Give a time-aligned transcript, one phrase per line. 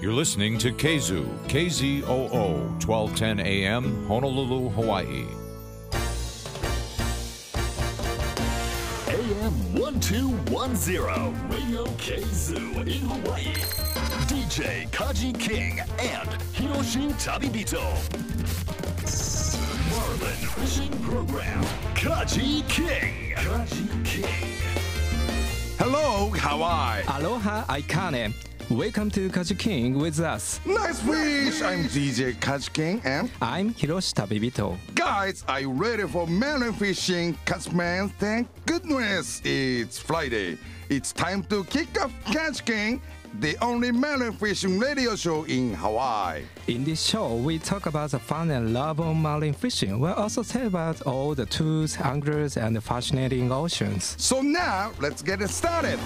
[0.00, 5.26] You're listening to Kzu, KZOO, 1210 AM, Honolulu, Hawaii.
[9.08, 13.54] AM 1210, Radio Kazoo in Hawaii.
[14.28, 17.82] DJ Kaji King and Hiroshi Tabibito.
[19.90, 21.64] Marlin Fishing Program.
[21.96, 23.34] Kaji King.
[23.34, 24.58] Kaji King.
[25.76, 27.02] Hello, Hawaii.
[27.08, 28.32] Aloha, Aikane.
[28.70, 30.60] Welcome to Kaji King with us.
[30.66, 31.62] Nice fish.
[31.62, 34.76] I'm DJ Catch King and I'm Hiroshi Tabibito.
[34.94, 37.34] guys, are you ready for melon fishing?
[37.46, 40.58] Catchman, thank goodness it's Friday.
[40.90, 43.00] It's time to kick off Catch King,
[43.40, 46.42] the only melon fishing radio show in Hawaii.
[46.66, 49.98] In this show, we talk about the fun and love of marine fishing.
[49.98, 54.14] We'll also tell about all the tools, anglers, and fascinating oceans.
[54.18, 55.98] So now, let's get it started.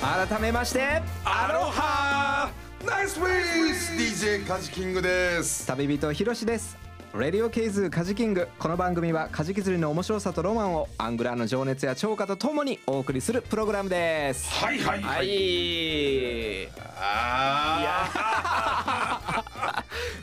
[0.00, 2.50] 改めまして、アロハ
[2.86, 5.66] ナイスフィッシュ !DJ カジキングです。
[5.66, 6.78] 旅人ひろしです。
[7.14, 14.48] レディオケイズカジキングこの番組はカジキ釣りの面白さとロマンをアングラーの情熱や聴歌とともにお送りするプログラムです。
[14.64, 15.26] はいはいははい。
[15.26, 16.68] い。
[16.98, 18.22] あ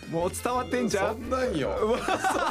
[0.10, 1.16] もう伝わってんじゃん？
[1.16, 2.00] そんなんよ。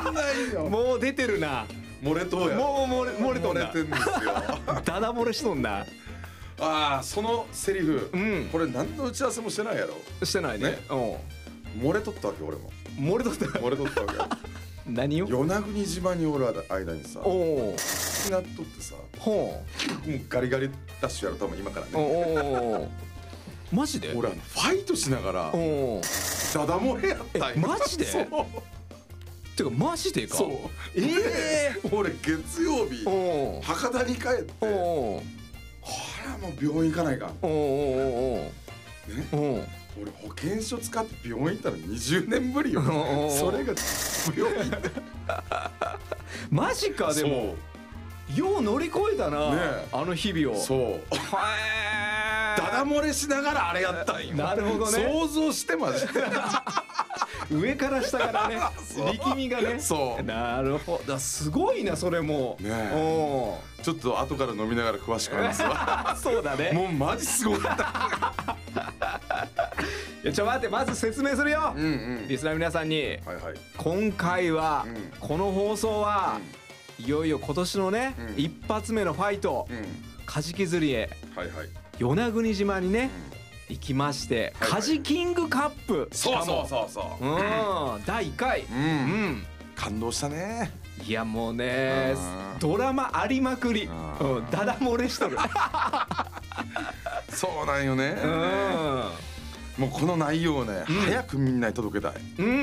[0.04, 0.68] そんなんよ。
[0.70, 1.64] もう出てるな。
[2.02, 2.86] 漏れとうやろ。
[2.86, 4.14] もう漏れ漏れとんだ漏れてんですよ。
[4.84, 5.86] ダダ漏れしとんだ。
[6.58, 10.70] ああそのセリフ、うんこれ何の打ち合わせもしてないやろしてないね。
[10.70, 12.70] ねう漏れとったわけ俺もん。
[12.98, 13.44] 漏れとった。
[13.58, 14.28] 漏れとったわ
[14.86, 15.26] 何を？
[15.26, 15.32] け。
[15.32, 17.76] 与那国島におる間にさおお。
[18.30, 19.62] なっとってさもほ
[20.06, 21.88] うガリガリダッシュやろ多分今からう。
[21.94, 22.88] おね
[23.72, 23.76] お。
[23.76, 24.12] マジで？
[24.14, 25.58] 俺ファイトしながらお
[25.98, 26.02] お。
[26.54, 28.06] ダダ漏れやったんえマジで？
[28.06, 28.26] そう
[29.56, 30.36] てかマジでか？
[30.36, 30.50] そう
[30.94, 33.04] ええ俺月曜日。
[33.62, 35.22] 博多に帰っておこお。
[36.26, 37.26] れはもう病院行かないか。
[37.26, 38.52] んおおおね
[39.32, 39.64] おお。
[39.98, 42.82] 俺保険証使って病院行ったの20年ぶりよ。
[42.82, 43.72] おうそれが
[44.36, 44.70] 病院。
[44.70, 44.90] 行って
[46.50, 47.54] マジかでも。
[48.34, 49.50] よう乗り越えたな。
[49.54, 49.88] ねえ。
[49.92, 50.60] あの日々を。
[50.60, 50.78] そう。
[50.78, 52.35] はダ
[52.76, 54.34] ダ漏れしながらあれやったんよ。
[54.34, 54.92] なるほどね。
[54.92, 56.64] 想像してました。
[57.50, 58.58] 上から下からね。
[59.14, 59.78] 力みがね。
[59.80, 60.22] そう。
[60.22, 61.18] なるほど。
[61.18, 62.56] すごいなそれも。
[62.60, 62.70] ね
[63.82, 66.06] ちょっと後から飲みながら詳しく話すわ。
[66.08, 66.72] ー そうだね。
[66.72, 68.56] もうマジすごかった
[70.24, 71.86] いやちょ待ってまず説明するよ、うんう
[72.24, 72.28] ん。
[72.28, 73.00] リスナーの皆さんに。
[73.24, 73.54] はいはい。
[73.76, 75.12] 今回は、うん。
[75.20, 76.40] この放送は、
[76.98, 78.42] いよいよ今年のね、うん。
[78.42, 79.86] 一発目のファイト、うん。
[80.26, 81.10] カジキ釣りへ。
[81.36, 83.10] はいはい与那国島にね、
[83.68, 84.70] 行きまして、はいはい。
[84.70, 86.08] カジキングカップ。
[86.12, 87.24] そうそうしそうそう。
[87.26, 88.04] うん。
[88.04, 88.60] 第1回。
[88.62, 88.80] ううん。
[89.32, 90.72] ん感動したね。
[91.06, 92.58] いやもうねうん。
[92.58, 94.36] ドラマありまくり、うん。
[94.36, 95.36] うん、ダダ漏れしとる。
[97.28, 98.16] そうなんよね。
[99.76, 102.12] もうこの内容をね早くみんなに届けたい。
[102.38, 102.52] うん、うん。
[102.52, 102.54] う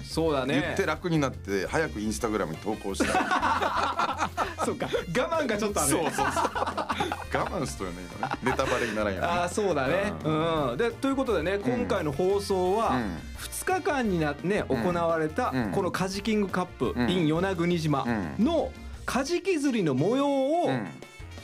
[0.02, 0.60] そうだね。
[0.60, 3.08] 言って楽になって早くインスタグラムに投稿したい
[4.64, 4.88] そうか。
[5.16, 6.24] 我慢がちょっとあるそうそうそう。
[6.24, 7.96] 我慢しとよね。
[8.18, 9.26] 今ねネタバレにならんよね。
[9.26, 10.12] ああそうだね。
[10.24, 10.76] ううん。
[10.76, 13.18] でということでね今回の放送はうん。
[13.38, 15.72] 2日間になってね行われたうん。
[15.72, 17.10] このカジキングカップうん。
[17.10, 18.04] in 与那国島
[18.38, 18.72] の
[19.06, 20.88] カジキ釣りの模様をうん。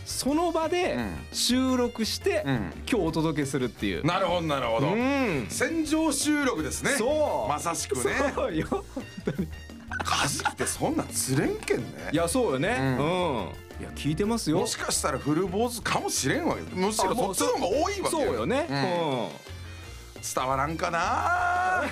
[0.05, 1.15] その場でうん。
[1.33, 2.73] 収録してうん。
[2.91, 4.05] 今日お届けするっていう。
[4.05, 4.89] なるほどなるほど。
[4.89, 5.47] うん。
[5.49, 6.91] 戦場収録ですね。
[6.93, 7.49] そう。
[7.49, 8.03] まさしくね。
[8.35, 8.85] そうよ。
[10.05, 12.77] カジキってそんなん釣れんけんねいやそうよね。
[12.79, 13.49] ううんん。
[13.81, 14.67] いや聞いてますよも。
[14.67, 18.67] しかしたらフル坊主かもしれんわけむしろそっちの方が多いわけそうよね。
[18.69, 18.79] ううん
[19.27, 19.29] ん。
[20.23, 21.85] 伝わらんかな。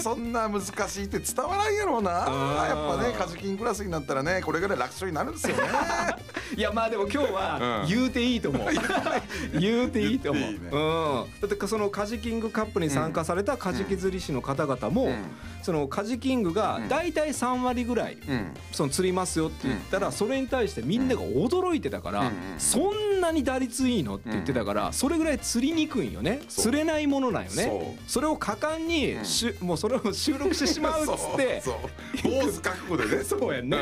[0.00, 2.10] そんな難しいって伝わらんやろうな。
[2.10, 5.62] やっぱねカジキンクラスになったらねこれぐらい楽勝になるんですよね。
[6.56, 7.88] いやまあでも今日はうん。
[7.88, 8.68] 言うていいと思う。
[9.58, 10.52] 言うていいと思う。
[10.52, 10.58] ね。
[10.70, 11.24] うん。
[11.40, 15.16] だってそのカジキングカップに参加されたカジキ釣り師の方々も、うん。
[15.62, 18.54] そのカジキングがだいたい3割ぐらいうん。
[18.72, 22.26] その釣りますよって言ったらそれに対してみんなが驚いてたから、うん。
[22.26, 22.34] うん。
[22.58, 26.40] そんなに打率いいのって言ってたから、それぐらい釣りにくいんよね。
[26.48, 27.73] 釣れないものなんよね
[28.06, 31.74] それを果敢にしゅ、もうそれを収録してしまうっつって そう
[32.20, 32.32] そう。
[32.32, 33.24] 坊主覚悟でね。
[33.24, 33.78] そうやんね、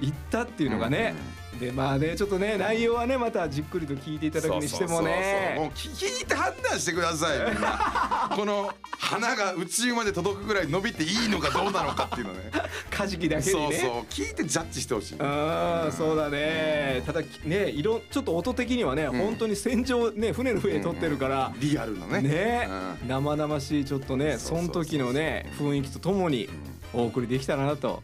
[0.00, 1.14] 言ったっていうのがね、
[1.58, 5.14] でまあねちょっとね内容はねまたじっくりと聞いていただくにしてもそうそうそう。
[5.14, 7.52] そうもうね聞いて判断してください。
[7.52, 12.50] みんなこの花が宇宙まで届くぐらい伸びていいのかどうなのかっていうのね。
[12.90, 13.76] カジキだけにね。
[13.76, 14.02] そうそう。
[14.10, 15.16] 聞いてジャッジしてほしい。
[15.20, 17.02] ああそうだね。
[17.06, 22.22] ただね色ちょっと音的にはね、本当に戦場ね船の上で撮ってるから、リアルなね。
[22.22, 22.68] ね、
[23.02, 23.08] うん。
[23.08, 26.48] 生々しいちょっとねその時のね雰囲気とともに
[26.92, 28.02] お送りできたらなと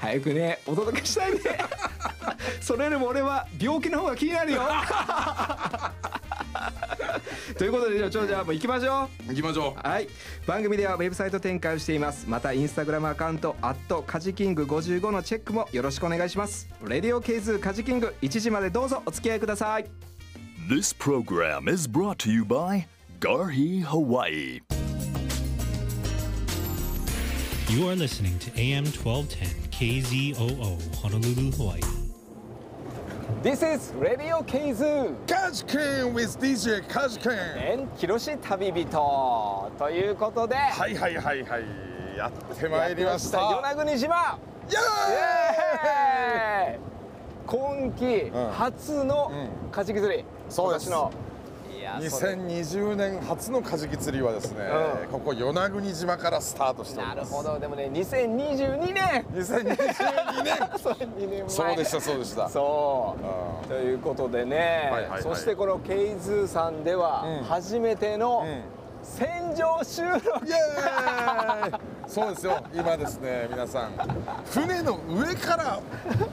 [0.00, 1.40] 早くねお届けしたいね。
[2.60, 4.62] それよりも俺は病気の方が気になるよ。
[7.56, 9.28] ということでじゃあちょじゃあもう行きましょう。
[9.30, 10.08] 行きましょはい。
[10.46, 12.26] 番組ではウェブサイト展開をしています。
[12.28, 13.56] またインスタグラムアカウント
[14.06, 16.68] 「カジキング55」のチェックもよろしくお願いします。
[16.86, 19.86] レディオケーズカジキング1時までどうぞお付き合いください。
[20.68, 22.86] This program is brought to you by
[23.20, 24.60] Garhi Hawaii.
[27.70, 31.80] You are listening to AM 1210 KZOO Honolulu, Hawaii.
[33.44, 35.80] This is レディオケーズうカジキン
[36.14, 41.64] with DJ カジキンエンキロシ旅人ということで、はいはいはいはい。
[42.16, 43.38] やってまいりました。
[43.38, 44.16] 与那国島。
[44.68, 45.14] イエーイ。
[45.14, 45.16] イ
[46.74, 46.78] エーイ。
[47.46, 48.50] 今季うん。
[48.50, 50.90] 初のうカジキ釣り、そうです。
[50.90, 51.27] のい
[52.02, 52.34] やそれ。
[52.34, 54.64] 2020年初のカジキ釣りはですね、
[55.04, 55.08] うん。
[55.08, 57.30] ここ与那国島からスタートしておりなます。
[57.30, 57.58] るほど。
[57.58, 59.26] でもね2022年。
[59.32, 60.56] 2022年。
[60.78, 61.48] それ2年前。
[61.48, 62.48] そうでしたそうでした。
[62.48, 63.16] そ
[63.62, 63.66] う。
[63.66, 65.22] うということでね、はいはいはい。
[65.22, 67.44] そしてこのケイズーさんではうん。
[67.44, 68.77] 初めてのん
[69.16, 71.80] 戦場収録、イエーイ。
[72.06, 72.62] そうですよ。
[72.72, 73.92] 今ですね皆さん
[74.50, 75.80] 船の上から、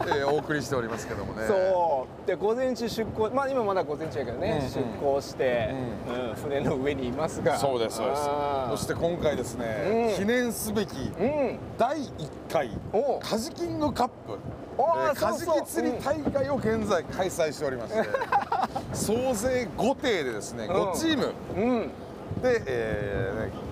[0.07, 1.47] えーお送りしておりますけどもね。
[1.47, 2.27] そう。
[2.27, 4.69] で午前中出港まあ今まだ午前中やけどね、うん。
[4.69, 5.73] 出港して、
[6.07, 6.35] うん。
[6.35, 7.57] 船の上にいますが。
[7.57, 8.21] そうですそうです。
[8.69, 10.15] そして今回ですね、うん。
[10.15, 11.59] 記念すべきうん。
[11.77, 12.09] 第1
[12.51, 13.19] 回お。
[13.19, 14.37] カジキングカップ。
[15.15, 18.09] カジキ釣り大会を現在開催しておりまして、
[18.93, 20.75] 総勢5艇でですねうん。
[20.91, 21.91] 5チームうん
[22.41, 23.65] で、えーね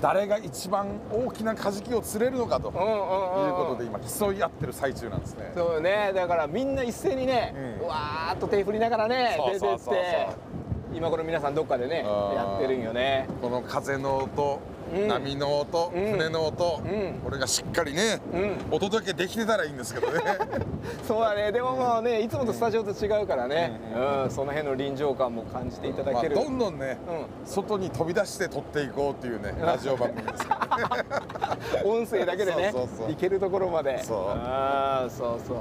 [0.00, 5.50] 誰が一番大きなカジキを釣れるのかということで今競い合ってる最中なんですね。
[5.56, 6.12] そうよね。
[6.14, 7.86] だからみんな一斉にね、うん。
[7.86, 10.28] うわーっと手振りながらね出てって
[10.94, 13.26] 今頃皆さんどっかでねうんやってるんよね。
[13.42, 14.77] この風の音、うん
[15.08, 16.12] 波の音、うん。
[16.12, 17.20] 船の音、うん。
[17.24, 18.56] これがしっかりね、うん。
[18.70, 20.20] お届けできてたらいいんですけどね。
[21.06, 21.52] そうだね。
[21.52, 24.22] でもまあねいつもとスタジオと違うからね、うん。
[24.24, 24.30] うん。
[24.30, 26.98] その辺の臨場感も感じていただまあける、どんどんね、
[27.44, 31.82] う外に飛び出して撮っていこうっていうねラジオ番組ですからね。
[31.84, 33.08] 音声だけでねそうそうそう。
[33.08, 34.02] 行けるところまで。
[34.02, 34.18] そう。
[34.28, 35.58] あーそうそう。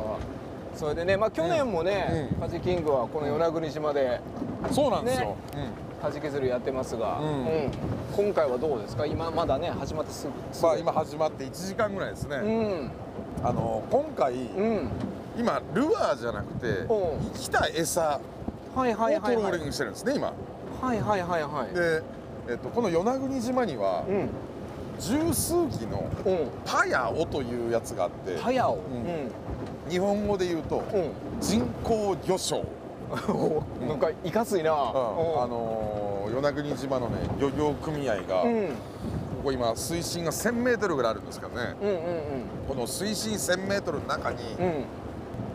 [0.76, 2.40] それでねまあ去年もね、うん。
[2.40, 4.22] カジキングはこの与那国島で
[4.72, 5.64] そうなんですよ、カジ
[6.22, 7.28] キ釣りやってますが、うん。
[7.28, 7.32] う
[7.68, 7.72] ん。
[8.16, 9.06] 今回はどうですか？
[9.06, 12.92] 今まだね始まってすぐうんまあ今始まって1時間ぐらいですね、うん。
[13.44, 14.90] あの今回、うん。
[15.38, 18.20] 今ルアーじゃなくて生きた餌
[18.76, 19.36] はいをはいはいはい。
[19.36, 20.34] トローリングしてるんですね今。
[20.82, 21.74] はいはいはいはい。
[21.76, 22.02] で、
[22.50, 24.30] えっと、この与那国島にはうん。
[25.00, 26.32] 十数機のう。
[26.32, 28.76] んパヤオというやつがあってパヤオ。
[28.76, 28.80] うん。
[28.80, 29.32] うん。
[29.92, 31.12] 日本語で言うとうん。
[31.40, 32.66] 人工魚礁、お
[33.88, 34.80] なんかいかついな、うん。
[34.80, 34.94] うん
[35.44, 38.68] あのー与那国島のね漁業組合が、うん。
[38.68, 38.74] こ
[39.46, 41.76] こ今水深が 1000m ぐらいあるんですけどね。
[41.82, 41.98] うんうん
[42.68, 44.66] この水深 1000m の中に、うん。
[44.66, 44.86] うん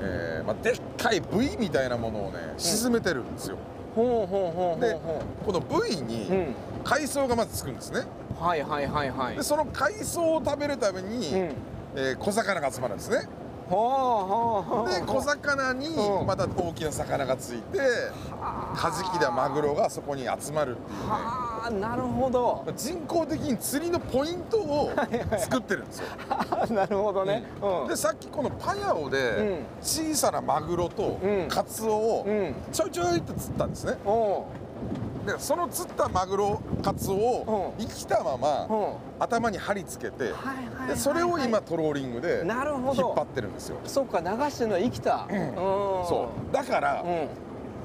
[0.00, 3.56] えーまあ、でっかいブイみたいなものをね沈めてるんですよ、
[3.94, 6.54] ほうほうほうでほこのブイにううん。
[6.82, 8.00] 海藻がまずつくんですね。
[8.40, 9.36] はいはいはいはい。
[9.36, 11.54] でその海藻を食べるために、うん。
[11.94, 13.28] えー小魚が集まるんですね
[14.88, 16.26] で小魚にうん。
[16.26, 17.78] また大きな魚がついて
[18.74, 20.98] カジキだマグロがそこに集まるっていう。
[21.00, 22.64] ねはあなるほど。
[22.76, 24.90] 人工的に釣りのポイントを
[25.38, 26.06] 作ってるんですよ。
[26.74, 27.44] なるほどね。
[27.62, 27.88] うん。
[27.88, 29.10] でさっきこのパヤオうん。
[29.10, 31.48] で小さなマグロとうん。
[31.48, 32.54] カツオをうん。
[32.72, 33.94] ちょいちょいって釣ったんですね。
[34.04, 34.44] お
[35.26, 37.86] でその釣ったマグロカツオをうん。
[37.86, 38.92] 生きたままうん。
[39.20, 40.32] 頭に針つけて
[40.88, 43.78] でそれを今トローリングで引っ張ってるんですよ。
[43.84, 45.28] そっか流してるのは生きた。
[45.30, 45.54] うん。
[46.08, 46.52] そう。
[46.54, 47.28] だからうん。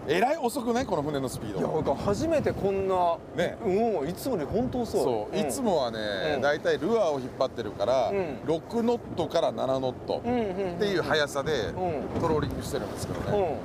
[0.09, 0.85] えらい遅くない？
[0.85, 3.57] この船のスピーいやドなんか初めてこんなね。
[3.63, 4.09] うん。
[4.09, 5.03] いつもより本当そう。
[5.03, 5.99] そういつもはね
[6.35, 6.41] うん。
[6.41, 8.39] だいたいルアーを引っ張ってるからうん。
[8.47, 12.21] 6ノットから7ノットうんうんうんっていう速さでうん。
[12.21, 13.57] トローリングしてるんですけどうね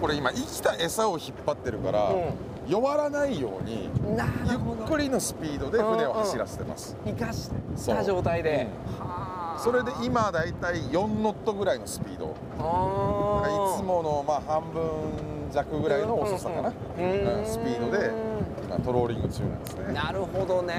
[0.00, 2.16] これ今生きた餌を引っ張ってるからう
[2.66, 3.90] 弱らないように
[4.48, 6.96] ゆっくりのスピードで船を走らせてます。
[7.04, 7.50] 生かし
[7.86, 8.68] た状態で。
[9.58, 12.26] それで今だいたい4ノットぐらいのスピード。
[12.26, 14.82] いつものまあ半分
[15.52, 17.04] 弱ぐらいの遅さかな、うん。
[17.04, 17.38] うん。
[17.38, 18.10] うんスピードで
[18.64, 19.92] 今トローリング中なんですね。
[19.92, 20.74] なるほどね。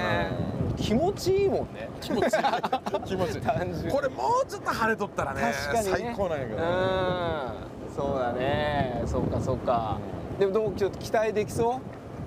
[0.76, 1.88] 気持ちいいもんね。
[2.00, 2.30] 気持ちいい。
[3.06, 3.40] 気持ちいい。
[3.40, 3.92] 単純に。
[3.92, 7.94] これもうちょっと晴れとったらね最高なんやけど、うん。
[7.94, 9.02] そうだね。
[9.06, 9.98] そうかそうか
[10.38, 11.80] でもどうちょっと期待できそ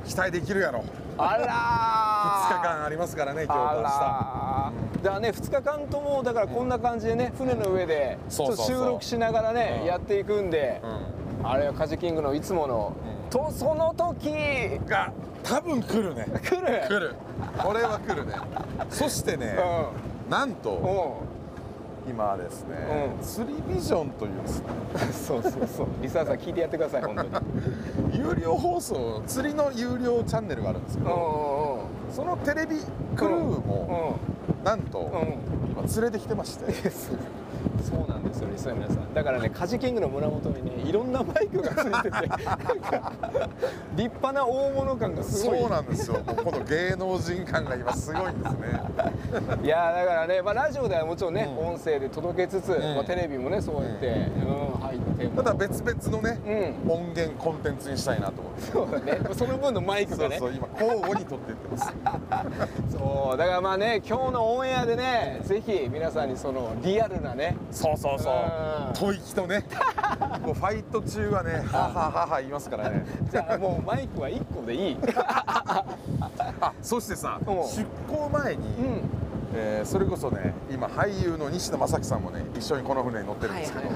[0.05, 0.07] う？
[0.07, 0.83] 期待できるやろ。
[1.17, 3.87] あら2日ー間ありますからね今日と明日。
[3.87, 4.71] あ
[5.01, 5.03] らー。
[5.03, 9.87] だね2日間ともだからこんな感じでね船の上でちょっと収録しながらねうん。
[9.87, 10.81] やっていくんで
[11.43, 12.95] うあれはカジキングのいつもの
[13.29, 15.11] とその時んが
[15.43, 16.25] 多分来るね。
[16.43, 16.87] 来る。
[16.87, 17.15] 来る。
[17.57, 18.33] これは来るね。
[18.89, 19.57] そしてね、
[20.29, 21.26] なんとうんうん
[22.07, 22.75] 今ですね、
[23.17, 23.23] うん。
[23.23, 24.67] 釣りビジョンというですね。
[25.11, 25.87] そうそうそう。
[26.01, 27.29] リサーさん聞いてやってください 本当に。
[28.13, 32.77] 有料放送釣りの有料チャンネルがあるんですけどそのテレビ
[33.15, 34.15] クルーも
[34.63, 34.81] なん。
[34.81, 35.05] とうん。
[35.05, 35.11] うん。
[35.71, 36.65] 今連れてきてまして
[37.83, 39.13] そうなんですよリスナーの皆さん。
[39.13, 43.13] だからねカジキングの胸元にねいろんなマイクがついてて なんか
[43.95, 45.59] 立派な大物感がすごい。
[45.59, 46.15] そうなんですよ。
[46.23, 48.81] もうこの芸能人感が今すごいんですね。
[49.63, 51.67] いやだからね、まあ、ラジオではもちろんね、うん。
[51.73, 52.95] 音声で届けつつ、ん。
[52.95, 54.81] まあ、テレビもねそうやって、うん。
[54.81, 56.91] 入ってただ別々のね、うん。
[56.91, 58.61] 音源コンテンツにしたいなと思って。
[58.71, 59.35] そうだね。
[59.35, 60.37] その分のマイクがね。
[60.37, 61.93] そうそう今交互に撮っていってます。
[62.91, 68.33] そうだからまあね今日のオンエアでねぜひ皆さんにそのリアルなねそうそうそう。
[68.33, 68.93] うん。
[68.93, 69.63] 吐息とね。
[70.43, 73.05] もうファイト中はね はははは言いますからね。
[73.29, 74.97] じゃあもうマイクは1個でいい。
[75.15, 77.55] あそしてさうん。
[77.67, 79.01] 出港前に、うん。
[79.55, 83.95] えーそれこそね今俳優の西野正樹さんもね一緒にこの船に乗ってるんですけど、うん。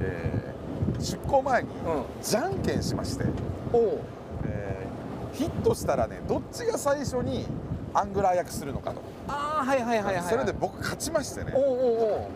[0.00, 0.56] えー
[0.98, 2.04] 出港前にうん。
[2.22, 3.24] じゃんけんしまして、
[3.72, 3.98] おう。
[4.44, 7.46] えーヒットしたらねどっちが最初に
[7.92, 11.52] アングラー役するのかと、ああはいはいはいはいそれで僕勝ちましてね。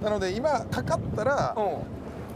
[0.02, 1.56] なので今かかったら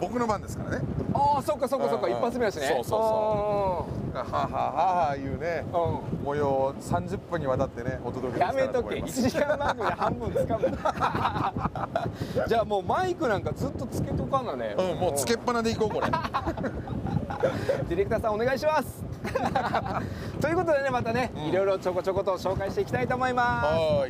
[0.00, 0.84] 僕の番ですからね。
[1.12, 2.08] ああそっかそっかそっか。
[2.08, 2.66] 一発目だしね。
[2.66, 4.16] そうそうそう。
[4.16, 5.64] ははははいうね。
[5.72, 5.82] うん。
[5.82, 9.22] うん模様を30分にわたってねお届けやめとけ1らと思います。
[9.28, 12.48] 時間番組で半分つかむ。
[12.48, 14.74] じゃあもうマイクなんかずっとつけとかなね。
[14.78, 16.06] うんもうつけっぱなでいこうこれ。
[17.88, 19.03] ディレクターさんお願いします
[20.40, 23.66] ということでねまたね、いろいろちょこちょこと紹介していきたいと思います。
[23.68, 24.06] は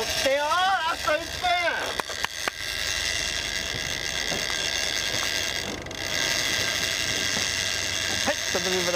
[0.00, 0.44] ってよ
[0.90, 1.52] ラスト1分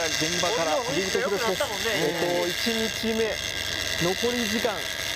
[0.08, 1.62] 現場からリートクロスです。
[1.94, 3.24] えっと1日目
[4.02, 4.72] 残り時間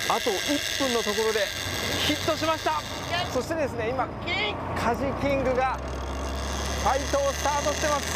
[0.08, 1.40] あと1分のところで
[2.06, 2.82] ヒットしました。
[3.32, 4.08] そしてですね今
[4.76, 5.78] カジキングが
[6.80, 8.08] ファイトをスタートしてます。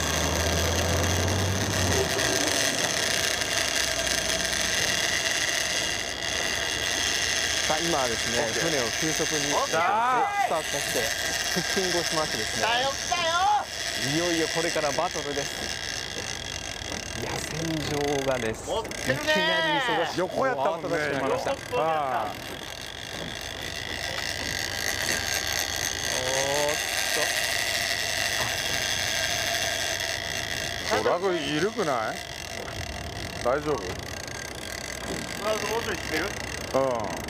[7.68, 11.04] さあ今はですね船を急速にスタートさせて
[11.60, 12.66] フッキングをしましてですね
[14.14, 15.84] いよいよこれからバトルです。
[17.20, 17.60] 野戦
[17.92, 18.64] 場がです。
[18.64, 19.20] いきなり
[19.80, 20.18] 忙しい。
[20.20, 20.96] 横やったもんね
[31.04, 31.68] もう後出しになりました。
[31.68, 32.16] 横っ飛びやったラグ緩くない？
[33.44, 33.76] 大丈夫？
[35.44, 36.24] まずもうちょい来てる？
[36.24, 37.24] うん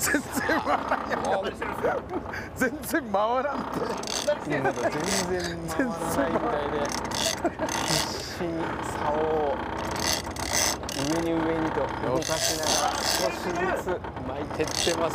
[0.00, 1.28] 全然回らんやん
[2.56, 3.78] 全然回らんって
[4.48, 5.06] 全然回らな
[5.90, 6.80] いみたいで、
[7.86, 8.48] 必死に
[8.98, 9.54] 竿を
[10.96, 13.86] 上に上にと動かしながら少しずつ
[14.26, 15.14] 巻いてってます。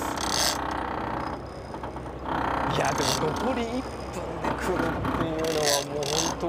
[2.86, 6.46] いやでも残り1分で来るっていうのはもう本当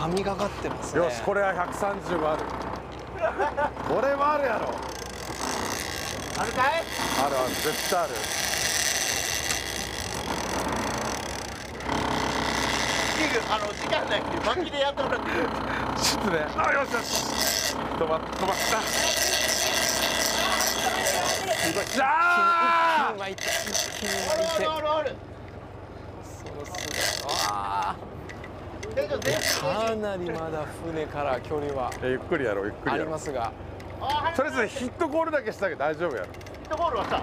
[0.00, 1.02] 神がかってますね。
[1.04, 2.44] よしこれは130はある。
[3.94, 4.72] これはあるやろ。
[6.40, 6.82] あるかい？
[7.26, 8.14] あるある絶対ある。
[13.50, 15.26] あの時間ないけど巻きでやってもらって
[16.02, 17.74] ちょっとねあよしよし。
[17.98, 18.80] 止ま止まった。
[21.94, 23.37] じゃあ一気に巻いて一気に巻いて
[24.00, 25.12] あるある
[26.22, 27.96] そうするあ
[29.60, 33.06] かなりまだ船から距離はゆっくりやろうゆっくりあやろう。
[33.06, 33.52] りますが。
[34.00, 36.26] あとりあえずヒットゴールだけしたけど大丈夫やろ。
[36.26, 36.30] ヒ
[36.66, 37.22] ットボールはさ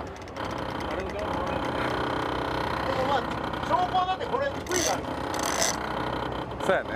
[0.98, 1.04] で
[2.94, 3.22] もまあ
[3.68, 5.04] 証拠はだってこれ悔いがある
[6.66, 6.90] そうやね。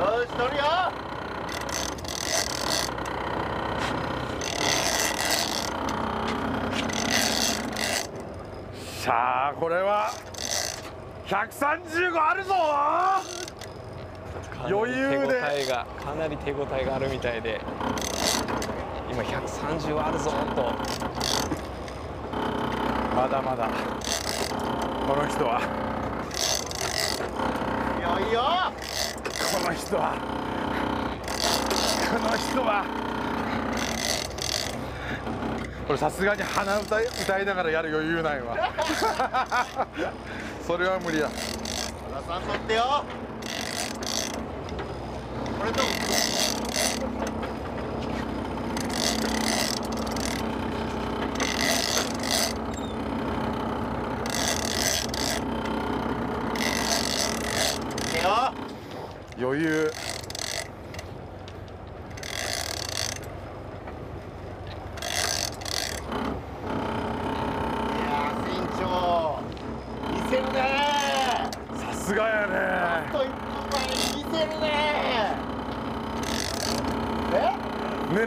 [0.00, 0.62] よし取るよ
[9.00, 10.10] さあこれは
[11.26, 12.54] 135あるぞ。
[14.68, 17.62] 余裕で手応えがかなり手応えがあるみたいで。
[19.10, 20.74] 今130あるぞと。
[23.16, 23.70] まだまだ。
[25.08, 25.62] この人は。
[27.96, 28.42] いいよいいよ。
[29.50, 30.12] この人は。
[32.10, 33.09] この人は
[35.90, 38.56] これさすがに鼻歌い歌いながらやる余裕ないわ。
[40.64, 41.28] それは無理だ
[42.08, 43.04] 原さん取ってよ。
[45.58, 45.82] これと
[59.40, 60.09] 余裕。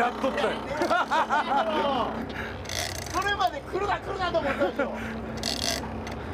[0.03, 0.49] 狙っとったよ。
[3.13, 4.91] それまで来るな来るなと思ったでしょ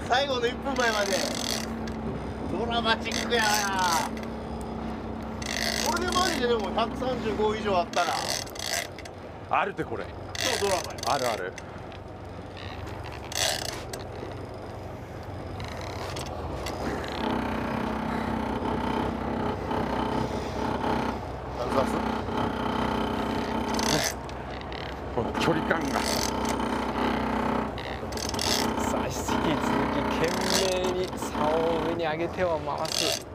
[0.08, 1.18] 最後の1分前まで。
[2.52, 3.44] ドラマチックや
[5.88, 8.16] これでマジででも135以上あったら。
[9.52, 10.06] あるってこれ。
[10.34, 11.00] 超ドラマよ。
[11.08, 11.54] あるある
[25.16, 26.00] この距離感が
[28.80, 29.28] さあ引き続
[29.94, 30.32] き懸
[30.86, 31.40] 命に竿
[32.30, 33.26] を上に上げては回す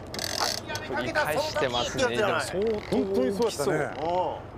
[0.85, 2.17] 繰り返してますね。
[2.17, 4.55] でも相当本当にそうやったね大きお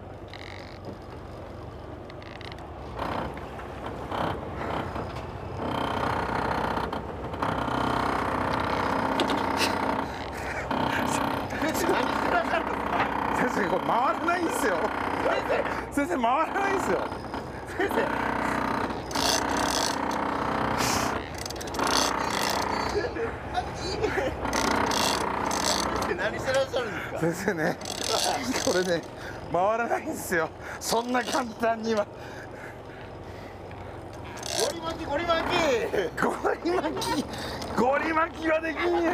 [11.60, 12.96] 先生何してらっしゃるんですか
[13.36, 14.76] 先生これ回らないんですよ
[15.92, 16.98] 先生回らないんですよ
[17.78, 18.04] 先生先
[26.08, 26.92] 生何してらっしゃるん
[27.54, 27.78] ね
[28.64, 29.02] これね
[29.52, 30.48] 回らないんですよ。
[30.80, 32.06] そんな簡単には。
[34.60, 35.54] ゴリ巻きゴリ巻き。
[36.22, 36.34] ゴ
[36.64, 37.24] リ巻き
[37.76, 39.12] ゴリ巻きはできんや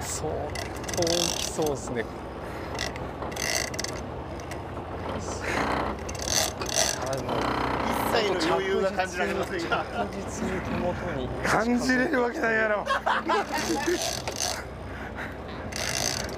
[0.00, 0.30] 相
[0.96, 2.04] 当大きそうですね
[7.10, 7.22] あの
[8.34, 11.28] 一切の余裕が感じられません着が実に手元に。
[11.44, 12.84] 感じれるわけないやろ。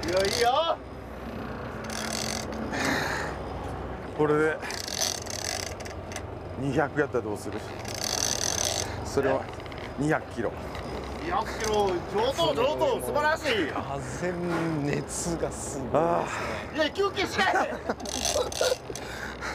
[0.06, 0.76] いやいいよ。
[4.18, 4.58] これで
[6.62, 7.58] 200やったらどうする？
[9.04, 9.42] それは
[10.00, 10.52] 200キロ。
[11.26, 13.72] 200キロ上等上等素晴らしい。
[13.72, 14.32] 風
[14.82, 16.24] 熱がすごいあ
[16.76, 17.74] いや休憩しないで。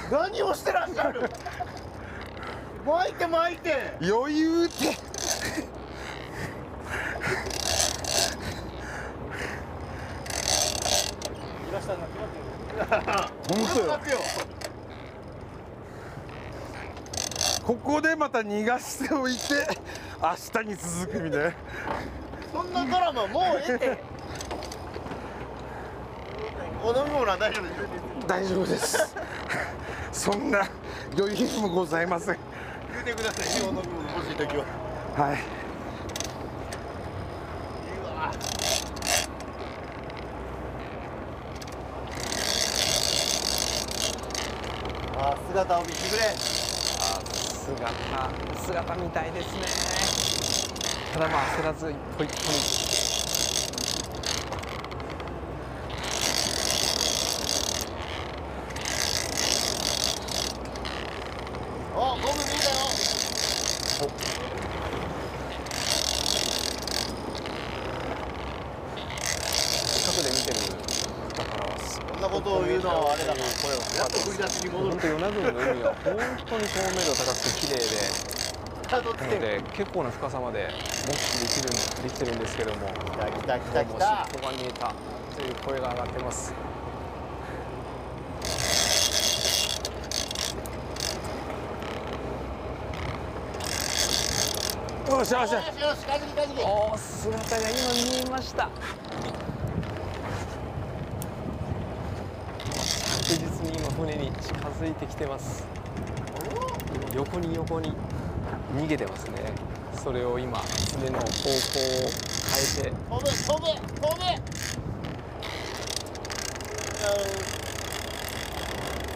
[0.11, 1.29] 何をしてらっしゃる？
[2.85, 3.73] 巻いて巻いて。
[3.73, 4.97] あ余裕って。
[13.49, 14.19] 本当よ。
[17.63, 19.39] ここでまた逃がしておいて
[20.21, 21.53] 明日に続くみたいな。
[22.51, 23.99] そんなドラマもうええて
[26.83, 28.27] お飲み物は大丈夫です。
[28.27, 29.15] 大丈夫です。
[30.11, 30.67] そんな
[31.17, 32.48] 余裕もございません
[33.09, 34.65] てくださいお飲み物欲しい時は
[35.17, 35.39] はい。
[37.99, 38.31] うわ
[45.17, 46.21] あー姿を見てくれ。
[47.57, 47.91] 姿
[48.63, 49.61] 姿みたいですね。
[51.13, 52.59] ただまあ焦らず一歩一歩に。
[61.95, 62.88] おゴム見えたよ
[63.99, 64.07] 近
[70.13, 70.59] くで見てる
[71.35, 76.15] 方からはすこんなことを言うのはあれだな声をやっと振り出しに戻る本当与那国の海は本
[76.47, 77.99] 当に透明度高くて綺麗で
[78.89, 80.69] なので結構な深さまで
[81.05, 81.69] 目視できる
[82.01, 84.95] できてるんですけども来た来た来たもう来た尻尾が見えた
[85.35, 86.53] という声が上がってます
[95.09, 95.65] よしよしよし
[96.63, 98.69] おー姿が今見えました
[103.17, 103.39] 確実
[103.71, 105.65] に今船に近づいてきてます。
[107.15, 107.93] 横に横に
[108.77, 109.51] 逃げてますね。
[109.95, 114.21] それを今船の方向を変えて飛べ飛べ飛べ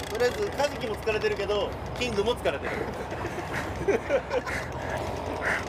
[0.09, 2.71] とりあえずカジキも疲れてるけどキングも疲れてる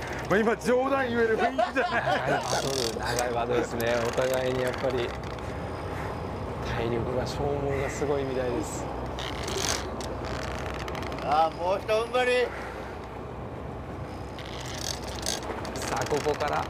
[0.35, 2.03] まあ今冗談言える雰囲気じゃない。
[2.03, 2.42] 長い。
[2.42, 3.94] バトル長いバトルですね。
[4.05, 5.09] お互いにやっぱり
[6.77, 8.85] 体力が消耗がすごいみたいです。
[11.23, 12.31] ああもう一踏ん張り。
[15.77, 16.64] さあここから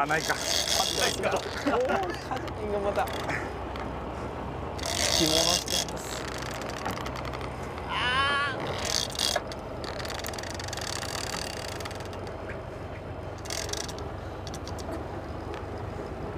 [0.00, 0.34] ああないか。
[0.34, 3.04] おおカジキンがまた。
[3.04, 3.08] 着
[5.26, 6.22] 物ってます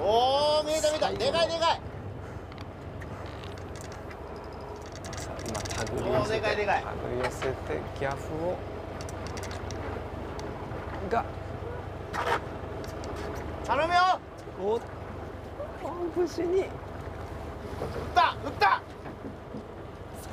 [0.01, 0.89] おお見えた。
[0.91, 1.79] 見えたでかいでかい。
[5.47, 6.83] 今手繰り寄せおーでかいてでかい。
[6.83, 7.53] 手繰り寄せて
[7.97, 8.57] ギャフを
[11.09, 11.23] が
[13.65, 14.19] 頼むよ
[14.61, 14.79] おお
[16.15, 16.59] 無事に。
[16.59, 16.67] 撃っ
[18.13, 18.81] た撃った。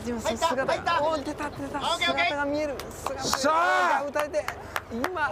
[0.05, 1.01] 入った姿入った。
[1.01, 1.81] がおー出た出た。
[1.99, 2.75] 姿が見える。
[3.19, 4.45] 姿がー撃たれて
[4.93, 5.31] 今。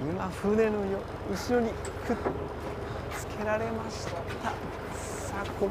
[0.00, 1.70] 今船のよ後ろに
[2.06, 2.16] くっ
[3.16, 4.10] つけられました。
[4.10, 4.14] さ
[5.42, 5.68] あこ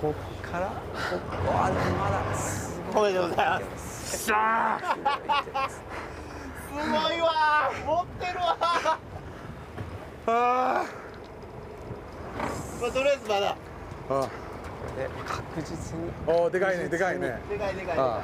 [0.00, 0.14] こ
[0.46, 0.68] っから。
[0.68, 0.72] こ
[1.46, 3.12] こはまだすおごい。
[3.12, 4.24] めでございます。
[4.24, 4.78] しゃ
[5.68, 5.83] す
[6.74, 8.98] ごいわ持ってるわあ
[10.26, 10.84] あ
[12.80, 13.56] まあとりあえずまだ。
[14.10, 14.28] あ
[14.96, 16.10] で確実に。
[16.26, 17.38] おーでかいねでかいね。
[17.48, 17.96] でかいでかいでかい。
[17.98, 18.20] あ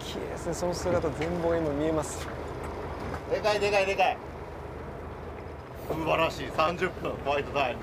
[0.00, 2.26] 綺麗ですねその姿全貌今見えます。
[3.30, 4.16] でかいでかいでかい。
[5.88, 6.46] 素晴らしい。
[6.48, 7.12] 30分。
[7.24, 7.80] ホワイトタイム。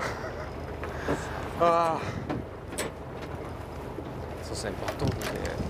[1.60, 2.00] あ
[4.52, 5.16] そしてバトルで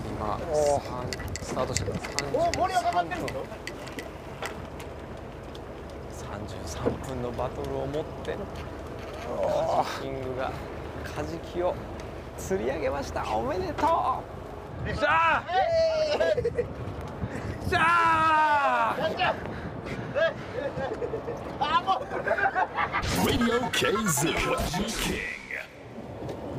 [0.09, 0.37] 今
[1.41, 2.09] スタートしてます。
[2.33, 3.27] お森はかかってるぞ。
[6.75, 8.35] 33分のバトルを持って
[9.25, 10.51] カジキングが
[11.15, 11.73] カジキを
[12.37, 13.25] 釣り上げました。
[13.33, 13.75] おめでとう。
[14.93, 15.53] しゃー。
[17.69, 19.35] しゃやっちゃう
[20.17, 20.33] え
[21.61, 22.03] あもう。
[23.29, 24.33] Radio KZ.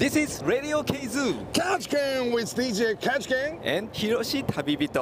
[0.05, 4.93] This is Radio K-Zoo Catch Can with DJ Catch Can and ひろし旅人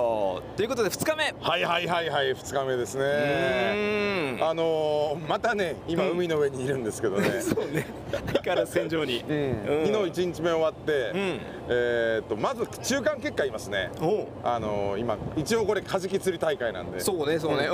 [0.57, 1.35] ということで2日目。
[1.41, 7.85] はいはいはいはい2日目ですうねあのー、またね今海の上にいるんですけどね、 そうね。
[8.13, 9.87] 相変わらず戦場に、うん。
[9.87, 11.41] 昨日1日目終わって、ん。
[11.69, 13.91] えーっとまず中間結果言いますね。
[14.01, 14.27] おう。
[14.45, 17.01] あのー、今一応これカジキ釣り大会なんで。
[17.01, 17.69] そうねそうね。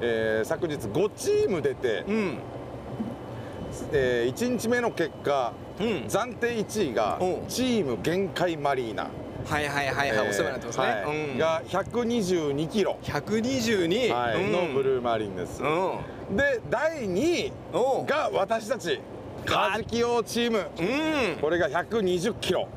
[0.00, 2.38] えー昨日5チーム出て、うんうん
[3.92, 5.86] えー、1日目の結果、うん。
[6.08, 9.08] 暫定1位がチーム限界マリーナ、
[9.46, 11.30] はいはいはいはい、お世話になってますね、はい。
[11.30, 14.44] うん、が122キロ、122、はい。
[14.44, 14.52] うん。
[14.52, 15.66] のブルーマリンです、う
[16.32, 16.36] ん。
[16.36, 17.52] で第2位
[18.06, 19.00] が私たち
[19.46, 20.66] カジキ用チーム。
[20.78, 21.40] うん。
[21.40, 22.68] これが120キロ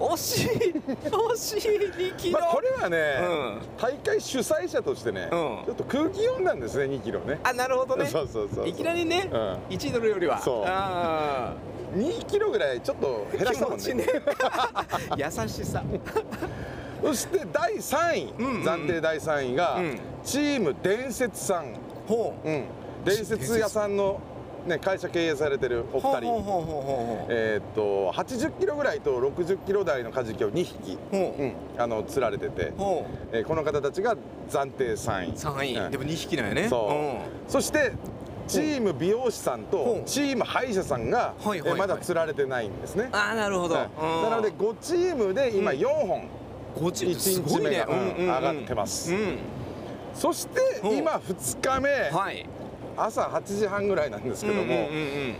[0.00, 3.60] 惜しい惜しい2キロ、まあこれはね、うん。
[3.76, 5.30] 大会主催者としてね、ん。
[5.30, 7.38] ちょっと空気読んだんですね2キロね。
[7.44, 8.06] あなるほどね。
[8.06, 9.38] そうそうそういきなりね、うん。
[9.68, 10.40] 1位取るよりは。
[10.40, 10.64] そう。
[10.66, 11.54] あ
[11.94, 13.84] 2キロぐらいちょっとー減らしたもんね。
[13.84, 14.22] 気持ちね。
[15.18, 15.82] 優しさ。
[17.02, 18.62] そして第3位、うんうん。
[18.62, 19.98] 暫定第3位が、うん。
[20.22, 21.74] チーム伝説さん、
[22.06, 22.48] ほう。
[22.48, 22.64] うん、
[23.04, 24.20] 伝説屋さんの、
[24.66, 27.26] ね、会社経営されてるお二人。
[27.28, 31.42] えーっと80キロぐらいと60キロ台のカジキを2匹、ほう。
[31.42, 32.72] うん、あの釣られてて、
[33.32, 34.16] えーこの方たちが
[34.50, 35.32] 暫定3位。
[35.32, 35.90] 3位、うん。
[35.90, 36.68] でも2匹なんやね。
[36.68, 37.92] そう、そして
[38.48, 40.04] チーム美容師さんほとう。
[40.04, 41.34] チーム歯医者さんが、
[41.76, 43.04] まだ釣られてないんですね。
[43.04, 44.30] うん、ああなるほど、はい。
[44.30, 45.78] なので5チームで今うん。
[45.78, 46.28] 4本、
[46.76, 47.84] 5チームす1ごいね。
[47.86, 47.86] 日
[48.18, 49.38] 目が、上がってます、うん。
[50.14, 52.46] そして今2日目、はい
[53.04, 55.28] 朝8時半ぐらいなんですけども、うんうんうんうん。
[55.30, 55.36] も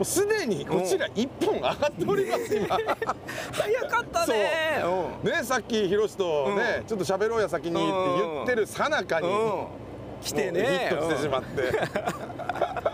[0.00, 2.76] うすでにこちら1本上がっております今。
[3.52, 4.82] 早かったね。
[5.22, 6.84] ねさっきヒロシとね、うん。
[6.86, 9.34] ちょっと喋ろうや先にって言ってるさなかに、うん。
[9.34, 9.68] も
[10.22, 11.70] 来てうねヒットしてしまって、う
[12.90, 12.93] ん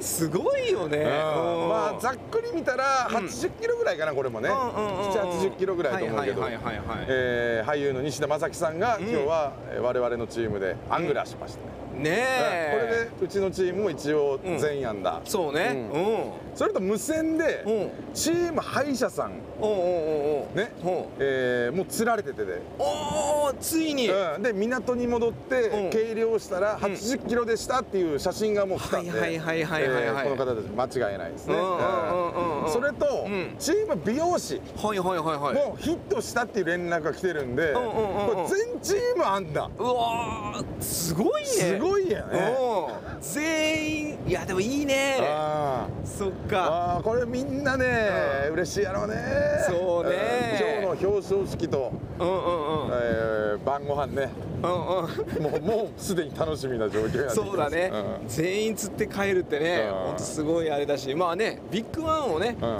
[0.00, 0.98] すごいよね。
[0.98, 1.62] うん。
[1.62, 1.68] うん。
[1.68, 5.10] まあざっくり見たらうん80キロぐらいかなこれもね、うんうんうんうん。
[5.10, 9.08] 780キロぐらいと思うけど、俳優の西田正樹さんがうん。
[9.08, 11.60] 今日はえー我々のチームでアングラーしました
[11.96, 13.08] ね、ねえ。
[13.10, 15.88] これでうちのチームも一応全員安打、そうね。
[15.92, 16.02] ううん。
[16.02, 18.14] んそれと無線でうん。
[18.14, 19.30] チーム歯医者さん。
[19.30, 19.64] ね、う。
[19.66, 24.08] んえーもう釣られててで、おおついに。
[24.08, 25.90] うん、で港に戻ってうん。
[25.90, 33.56] 計量したら80キロでしたっていう写真がもう来たんで、はいはいはいはいはいはいえーこの方たち間違いないですね、それと、うん。
[33.58, 35.54] チーム美容師はいはいはいはい。
[35.54, 39.68] もヒットしたっていう連絡が来てるんで、これ全チームあんだ。
[39.76, 41.48] うわーすごいね。
[41.48, 42.56] すごいよね。
[43.14, 43.20] うん。
[43.20, 45.18] 全員いやでもいいね。
[45.22, 46.96] あそっーか。
[46.96, 47.86] あーこれみんなね、
[48.52, 49.16] 嬉しいやろうね。
[49.68, 52.90] そうねの表彰式と、うんうんうん。
[52.92, 54.30] えー晩ご飯ね。
[54.62, 55.42] うんうん。
[55.42, 58.28] もうもうすでに楽しみな状況にそうだね、うん。
[58.28, 59.94] 全員釣って帰るってねうん。
[60.06, 61.14] ほんとすごいあれだし。
[61.14, 62.78] まあねビッグワンをねうん。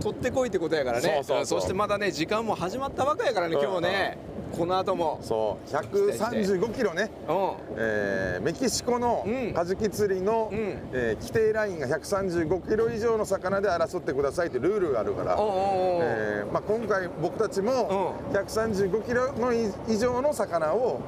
[0.00, 1.02] 取ってこいってことやからね。
[1.02, 1.60] そうそうそう。
[1.60, 3.62] してまたね時間も始まったばかりやからねうん。
[3.62, 4.18] 今日ね
[4.56, 5.18] この後も。
[5.22, 5.70] そう。
[5.70, 7.50] 135キロね、うん。
[7.76, 9.54] えーメキシコのうん。
[9.54, 10.54] カジキ釣りの、ん。
[10.92, 21.00] えー規定ラインが135キロ以上の魚で争ってくださいってルールがあるから、えーまあ、今回僕たちも135キロの以上の魚を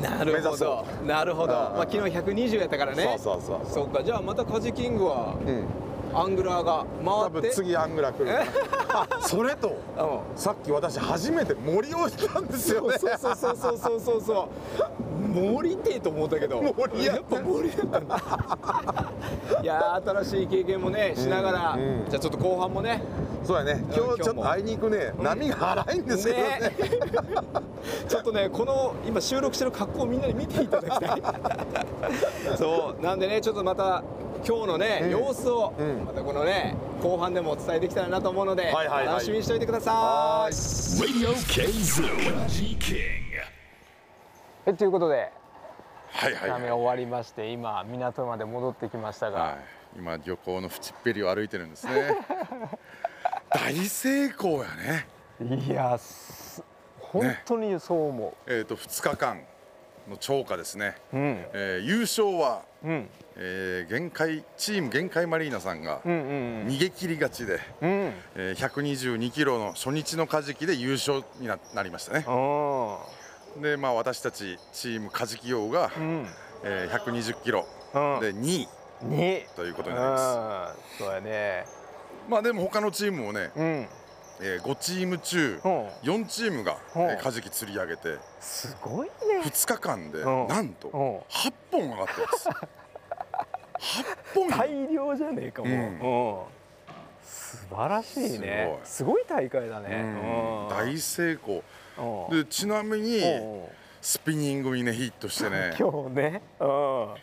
[0.00, 3.18] なるほ目指そどなるほど、うんまあ、昨日120やったからね。
[3.18, 3.84] そうそうそう。
[3.84, 4.02] そっか。
[4.04, 5.64] じゃあまたカジキングはうん
[6.14, 7.48] アングラーが多回って。
[7.48, 8.30] 分次アングラ来る
[9.20, 10.38] それとうん。
[10.38, 12.98] さっき私初めて森をしたんですよね。
[12.98, 14.48] そうそうそうそうそうそうそう。
[15.28, 16.62] 森ってと思ったけど。
[16.76, 18.22] 森ややっぱ森だったんだ
[19.62, 21.80] いやー新しい経験もねしながら、うん。
[21.80, 23.02] うんじゃあちょっと後半もね。
[23.44, 23.84] そうやね。
[23.92, 26.44] 今今日ちょっとあいにくね、波が荒いんですけどね。
[26.60, 26.72] ね。
[28.08, 31.22] ちょっとねこの今収録してる格好をみんなに見ていただきたい。
[32.58, 33.02] そう。
[33.02, 34.02] なんでねちょっとまた
[34.46, 35.10] 今日のね、うん。
[35.10, 36.04] 様子を、うん。
[36.04, 39.06] またこのね後半でもお伝えできたらなと思うので、はいはいはい。
[39.06, 40.52] 楽しみにしておいてくださはい.
[44.64, 45.32] はいということで
[46.08, 46.62] はいはい、はい。
[46.70, 49.56] 終わりまして今港まで戻ってきましたが、はい、
[49.98, 51.92] 今漁港の縁っぺりを歩いてるんですね。
[53.50, 55.06] 大成功やね。
[55.66, 56.62] いやす
[57.00, 59.40] 本当にそう思えっ、と2日間
[60.08, 61.44] の超過ですね、う、うん。
[61.52, 63.08] えー優勝は、うん。
[63.36, 66.14] えー限界チーム限界マリーナさんがうんう
[66.64, 67.90] ん逃げ切り勝ちで、うん。
[67.90, 72.24] うんえー122キロの初日のカジキで優勝にななりましたね。
[73.60, 76.26] でまあ私たちチームカジキ用が、うん。
[76.64, 77.66] えー120キロ。
[77.94, 78.20] うん。
[78.20, 78.68] で2位。
[79.04, 80.98] にということうんになります。
[80.98, 81.64] そうやね。
[82.28, 83.86] まあでも他のチームもね、うん
[84.40, 85.68] え5チーム中う。
[85.68, 89.12] ん4チームが、うんえーカジキ釣り上げてすごいね。
[89.44, 90.28] 2日間でう。
[90.44, 90.96] んなんとう。
[90.96, 92.48] ん8本上がってます。
[93.82, 94.56] 8本よ。
[94.56, 95.72] 大量じゃねえかも、う。
[95.72, 95.74] ん。
[95.74, 96.42] う。
[96.42, 96.62] ん
[97.24, 98.78] 素晴らしいね。
[98.84, 99.24] すごい。
[99.28, 100.68] 大会だね、うん。
[100.68, 101.62] 大成功。
[102.28, 102.34] う。
[102.34, 103.64] んでちなみにう。
[103.64, 103.64] ん
[104.00, 105.74] スピニングにねヒットしてね。
[105.78, 107.14] 今日ね、うん、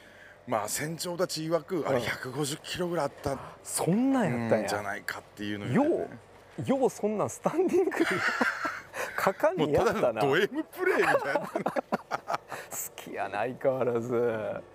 [0.48, 2.04] まあ船長たち曰くあれうん。
[2.04, 3.38] 150キロぐらいあった。
[3.64, 4.66] そんなんやったんや。
[4.66, 5.90] んじゃないかっていうのをよね。
[6.06, 6.10] う
[6.66, 8.06] ようそんなんスタンディングで
[9.16, 10.22] 果敢にやったな。
[10.22, 11.40] ド M プレーみたいな。
[11.52, 11.64] ほん
[13.10, 14.10] きやな相変わらず。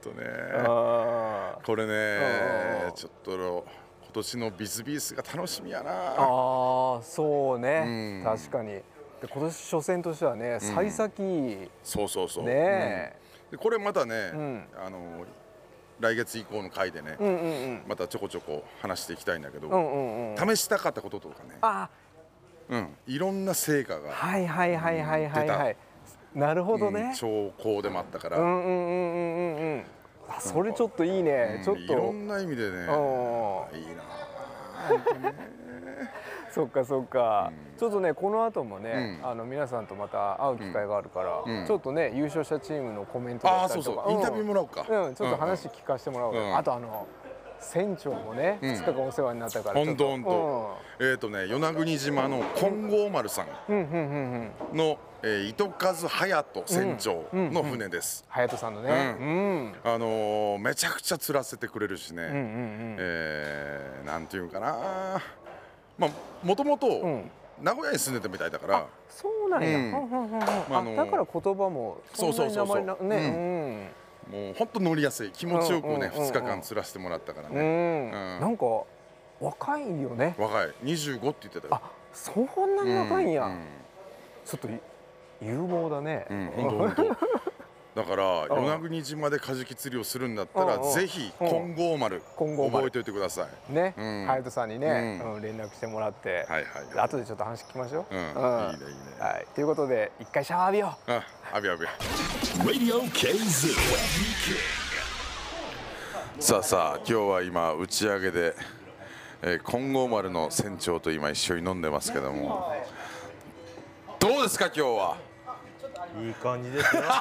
[0.03, 0.25] とね。
[0.67, 6.15] あこれうんねちょっと今年のビスビースが楽しみやな。
[6.17, 8.25] あーそうね、うん。
[8.25, 8.69] 確かに。
[8.69, 8.83] で
[9.29, 12.45] 今年初戦としてはね幸先、そうそうそう。
[12.45, 13.17] ね
[13.51, 13.59] うん。
[13.59, 14.69] でこれまたね、うん。
[14.77, 15.25] あの
[16.01, 17.83] 来月以降の回でね、うん、うんうん。
[17.87, 20.57] またちょこちょこ話していきたいんだけど、うんうんうん。
[20.57, 21.89] 試したかったこととかね、あ。
[22.69, 25.77] うん、いろんな成果が、はいはいはいはいはいはい
[26.35, 26.95] なるほどうん。
[26.95, 29.85] ね、兆候でもあったから、うん、うんうんうんうんう
[30.41, 32.79] それちょっといいね、ちょっいろとんな意味でね。
[32.79, 34.03] うんいいな
[36.55, 39.29] そっかそっか、ちょっとねこの後もね、うん。
[39.29, 41.67] あの皆さんとまた会う機会があるから、うん。
[41.67, 44.03] ちょっとね優勝したチームのコメントだああったりとか。
[44.05, 44.19] そうそう。
[44.19, 46.57] インタビューもらおうか、うん、うんちょっと話聞かせてもらおうか、うん。
[46.57, 47.09] あとあの
[47.59, 48.71] 船長もね、うん。
[48.71, 50.07] 2日間お世話になったからほんと。
[50.07, 59.17] ほんちょとえっ、とね与那国島の金剛丸さんの、えー、糸数隼人船長の船です、隼人さんのね。
[59.19, 59.75] ううん。
[59.83, 62.97] あのーめちゃくちゃ釣らせてくれるしね、うんうんうん。
[63.01, 65.21] えーなんていうんかな
[65.99, 66.11] まあ
[66.43, 67.31] もともとうん。
[67.63, 68.87] 名古屋に住んでたみたいだから。
[69.09, 69.79] そうなんや、
[70.69, 73.07] まああだから言葉もそんなに名前なそうそうそうそう。
[73.07, 73.91] ね
[74.29, 75.31] もうほんと乗りやすい。
[75.31, 76.31] 気持ちよくね、うんうんうんうん。
[76.31, 77.61] 2日間釣らせてもらったからね、ん。
[77.61, 78.41] うん。
[78.41, 78.65] なんか
[79.41, 80.35] 若いよね。
[80.37, 80.75] 若い。
[80.83, 81.75] 25って言ってたよ。
[81.75, 81.81] あ
[82.13, 83.61] そんなに若いんや、うん。
[84.45, 84.69] ちょっと
[85.41, 87.03] 勇猛だね、うん、ほんとほんと
[87.95, 93.73] だから与那国島でカジキ釣りをするんだったらぜひ金剛丸覚えておいてください。
[93.73, 94.27] ね、うん。
[94.27, 98.15] 隼人さんにね、連絡してもらって、はいはい後でちょっと話聞きましょう。
[98.15, 98.21] うん。
[98.21, 98.77] いいねいいね。
[99.21, 101.13] はい、ということで一回シャワー浴びよう。
[101.13, 101.87] ああびあび
[102.69, 103.01] Radio.
[106.41, 108.57] さあさあ今日は今打ち上げで、
[109.43, 112.73] えー、金剛丸の船長と今一緒に飲んでますけども。
[114.19, 115.34] どうですか今日は？
[116.21, 117.03] いい感じですよ。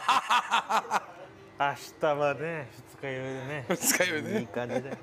[1.60, 2.68] 明日はね
[3.02, 3.66] 二日酔いでね。
[3.70, 4.30] 二日酔いで。
[4.34, 4.98] ねいい感じで。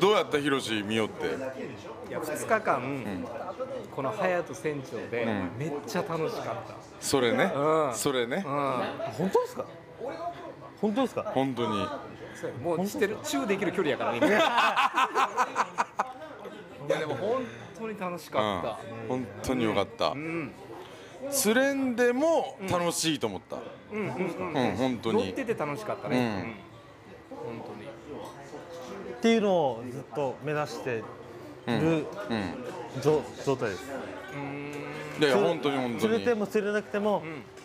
[0.00, 1.26] どうやったヒロシ見よって？
[1.26, 1.30] い
[2.10, 2.82] や2日間、
[3.94, 5.26] この隼人船長で
[5.58, 6.56] めっちゃ楽しかっ
[7.00, 7.94] それね、うん。
[7.94, 8.48] それね、た。
[8.48, 8.54] うん。
[9.16, 9.64] 本当ですか？
[10.80, 11.22] 本当ですか？
[11.34, 11.86] 本当に。
[12.62, 13.18] もうしてる。
[13.22, 14.18] チューできる距離やからね。
[14.18, 14.28] 今。
[16.88, 17.42] いやでも本
[17.78, 18.78] 当に楽しかった。
[18.78, 20.52] うん、本当によかった、うん。
[21.30, 23.56] 釣れんでも楽しいと思った。
[23.92, 24.70] うんうんうん。
[24.70, 25.24] うん、本当に。
[25.26, 26.18] 乗ってて楽しかったね。
[26.18, 26.24] うん。
[26.24, 26.32] うん。
[27.58, 27.74] 本
[29.16, 31.04] っていうのをずっと目指してる
[31.66, 32.06] うん。
[33.02, 33.84] 状状態です。
[35.20, 36.00] いやいや本当に本当に。
[36.00, 37.22] 釣れても釣れなくても、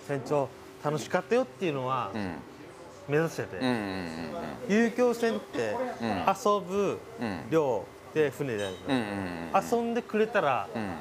[0.07, 0.49] 船長
[0.83, 2.35] 楽しかったよっていうのはうん。
[3.09, 4.29] 目指してて、うんうん
[4.69, 5.75] 遊興船って
[6.27, 6.99] 遊ぶ
[7.49, 9.69] 漁で船であるうんうんうん。
[9.71, 10.93] 遊んでくれたらうん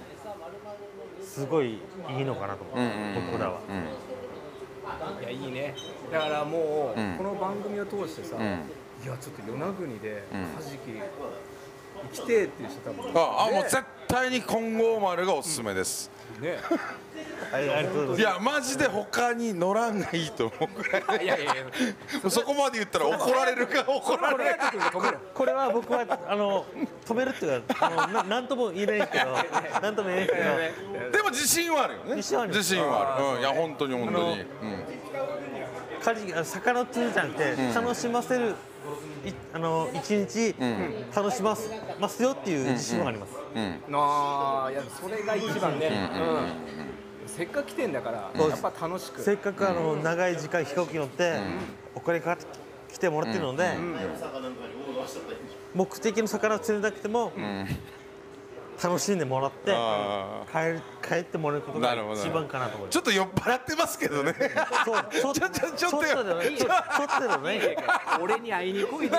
[1.38, 3.27] すごいいいのかなと思う、うんうんうん。
[3.31, 3.61] 僕らは。
[5.20, 5.74] いやいいね。
[6.11, 7.16] だからもう、うん。
[7.16, 8.42] この番組を通してさ、うん。
[8.42, 8.46] い
[9.07, 10.46] やちょっと与那国でうん。
[10.46, 13.12] カジキ行きてえっていう人多分ね。
[13.14, 16.11] ああもう絶対に金剛丸がおすすめです。
[16.40, 16.57] ね。
[16.57, 16.79] は
[18.16, 21.24] い、やマジで他に乗らんがいいと思うぐらい。
[21.24, 22.31] いやいやいや。
[22.31, 24.72] そこまで言ったら怒られるか怒られるか。
[25.35, 26.64] これは僕はあの
[27.07, 29.33] 止めるっていうかあのななんとも言えないけど、
[29.81, 30.35] なんとも言えないけ
[31.05, 31.11] ど。
[31.11, 32.16] でも自信はあるよね。
[32.16, 32.53] 自信はある。
[32.53, 33.24] 自信はある。
[33.24, 34.18] うんいや本当に本当に。
[34.18, 34.37] あの
[36.03, 38.55] カジキあの魚を釣るじゃなくて、楽しませる
[39.24, 40.55] いあの一日、
[41.14, 41.70] 楽します
[42.01, 43.33] ますよっていう自信はあります。
[43.55, 43.62] うん。
[43.62, 43.92] うん。
[43.92, 43.98] な
[44.66, 47.08] あいやそれが一番ね、うん
[47.38, 49.22] せっかく来てんだから、やっぱ楽しく。
[49.22, 51.38] せっかくあの長い時間飛行機乗って、
[51.94, 52.46] お金かかって
[52.92, 53.77] きてもらってるので、
[55.72, 57.33] 目的の魚を釣れなくても、
[58.82, 62.94] 楽しんでもらってあ帰る帰ってもらえることが一番かなと思います。
[62.94, 64.34] ちょっと酔っ払ってますけどね。
[65.20, 66.66] そうちょちょちょちょっとちょっとでもねちょ。
[66.66, 66.74] ちょっ
[67.20, 67.76] とでもね
[68.20, 69.18] 俺に会いに来いでいいの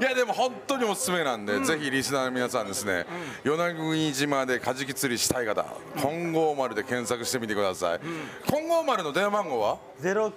[0.00, 3.04] いやでも本当におすすめなんで、ぜひリスナーの皆さんですね、
[3.44, 5.64] 与那国島でカジキ釣りしたい方、
[6.00, 8.00] 金剛丸で検索してみてください、
[8.46, 9.78] 金剛丸の電話番号は？
[9.98, 10.32] ゼロ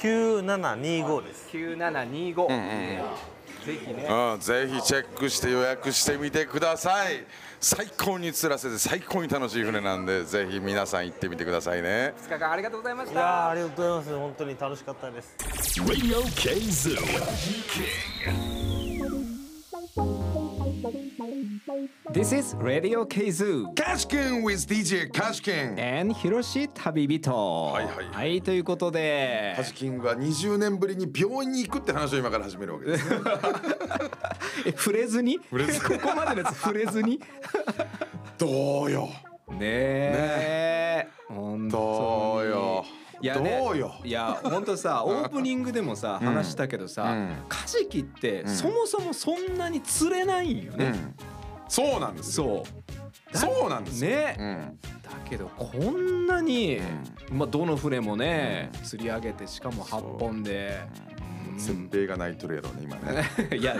[0.00, 2.68] 九ゼロ一四七七1477九七二五です。
[2.68, 3.30] 9725、
[3.66, 7.24] ぜひねうん、ぜひチェックして予約してみてください
[7.60, 14.18] 最高に釣らせて最高に楽しい船なんでぜひ皆さん行ってみてくださいね2日間ありがとうございましいやありがとうございます。
[14.18, 15.36] 本当に楽しかったです。
[15.82, 16.96] Radio K Zoo.
[22.12, 25.10] This is Radio K-Zoo Cashkin with DJ
[25.78, 29.52] and ひろし旅人はいはいはいということで。
[29.56, 33.16] カジキングが20年ぶりに病院に行くって話を今から始めるわけですね。
[34.66, 35.38] え触れずに？
[35.38, 35.44] こ
[36.02, 37.20] こまでのやつ触れずに？
[38.38, 39.08] どうよ。
[39.50, 41.08] ねえ。
[41.28, 42.84] ほんとどうよ
[43.22, 43.94] いやねどうよ。
[44.02, 47.34] いや本当さ オープニングでもさ話したけどさ、うん。
[47.48, 51.14] カジキってそもそもそんなに釣れないんよね、うん。
[51.68, 52.64] そうなんですよ。
[52.64, 52.80] そ
[53.34, 53.36] う。
[53.36, 54.10] そうなんですよ。
[54.10, 54.78] ね、うん。
[55.02, 56.80] だけどこんなに、
[57.30, 60.80] まあどの船もね釣り上げてしかも8本で、
[61.58, 63.28] 全米が泣いとるやろね今ね。
[63.56, 63.76] いや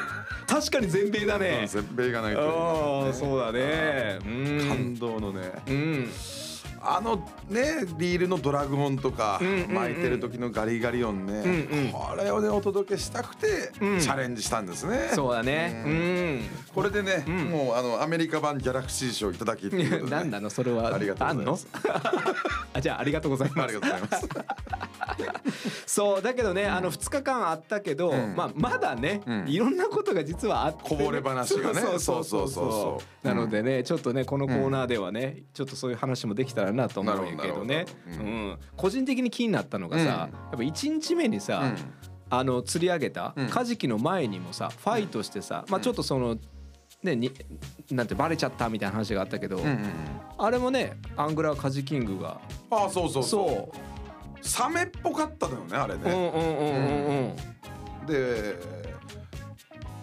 [0.47, 1.67] 確かに全米だね。
[1.67, 4.19] 全米が泣いとるああそうだね。
[4.25, 4.69] うん。
[4.69, 5.51] 感動のね。
[5.67, 6.11] うん
[6.83, 7.17] あの
[7.49, 13.99] ねリールのドラゴンとか巻いてる時のガリガリ音ね、これをねお届けしたくてチん。
[13.99, 15.83] ャレンジしたんですね、そうだね。
[15.87, 16.43] うん、
[16.75, 17.19] これでね、
[17.51, 20.95] もうあのアメリカ版ギャラクシー賞いただきっていうこと 何なのそれは。
[20.95, 21.69] ありがとうございます。
[22.75, 23.61] あ じゃあありがとうございます。
[23.63, 24.29] ありがとうございます。
[25.87, 28.35] そうだけどねあの2日間あったけど、ん。
[28.37, 29.45] まあまだね、ん。
[29.49, 31.81] いろんなことが実はあって、こぼれ話がね。
[31.81, 32.51] そうそうそうそうそう。
[32.51, 37.65] そうそうなのでねちょっとねこのコーナーではね、ちょっとそういう話もできたらなと思うんやけど。
[37.65, 38.59] ねうん。
[38.77, 40.09] 個人的に気になったのがさ、うん。
[40.11, 41.75] やっぱ1日目にさ、
[42.31, 43.49] あの釣り上げたん。
[43.51, 46.39] カジキの前にもさファイトしてさ、まあちょっとその
[47.03, 47.33] ねに
[47.91, 49.61] なんてバレちゃったみたいな話があったけど、
[50.39, 52.41] あれもねアングラーカジキングが。
[52.71, 53.75] あそうそうそう。
[53.75, 53.91] そ
[54.43, 57.37] サメっぽかったのよねあれう、うんね、うんうんうん。
[58.01, 58.07] うん。
[58.07, 58.57] で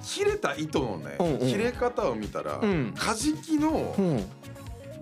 [0.03, 1.39] 切れた糸のね、うんうん。
[1.39, 2.93] 切れ方を見たら、ん。
[2.95, 4.23] カジキの,、うん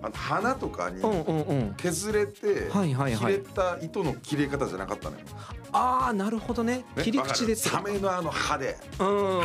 [0.02, 1.74] あの鼻とかにうんうんうん。
[1.76, 3.34] 削れて、はいはいはい。
[3.34, 5.30] 切れた糸の切れ方じゃなかったのよ、ね
[5.72, 6.84] ああなるほどね。
[7.02, 8.76] 切り口でサメのあの歯で。
[8.98, 9.40] うん。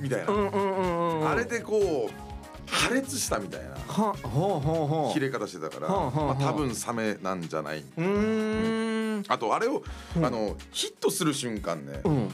[0.00, 2.32] みたいな、うんうんうんうんあれでこう
[2.70, 3.70] 破裂したみたいな。
[3.70, 5.12] はほうほうほう。
[5.12, 6.34] 切れ方してたから、はあはあはあ。
[6.34, 9.24] まあ、多分サメなんじゃない、うーん。
[9.28, 9.82] あとあれを、
[10.16, 12.28] あのヒットする瞬間ね、うん。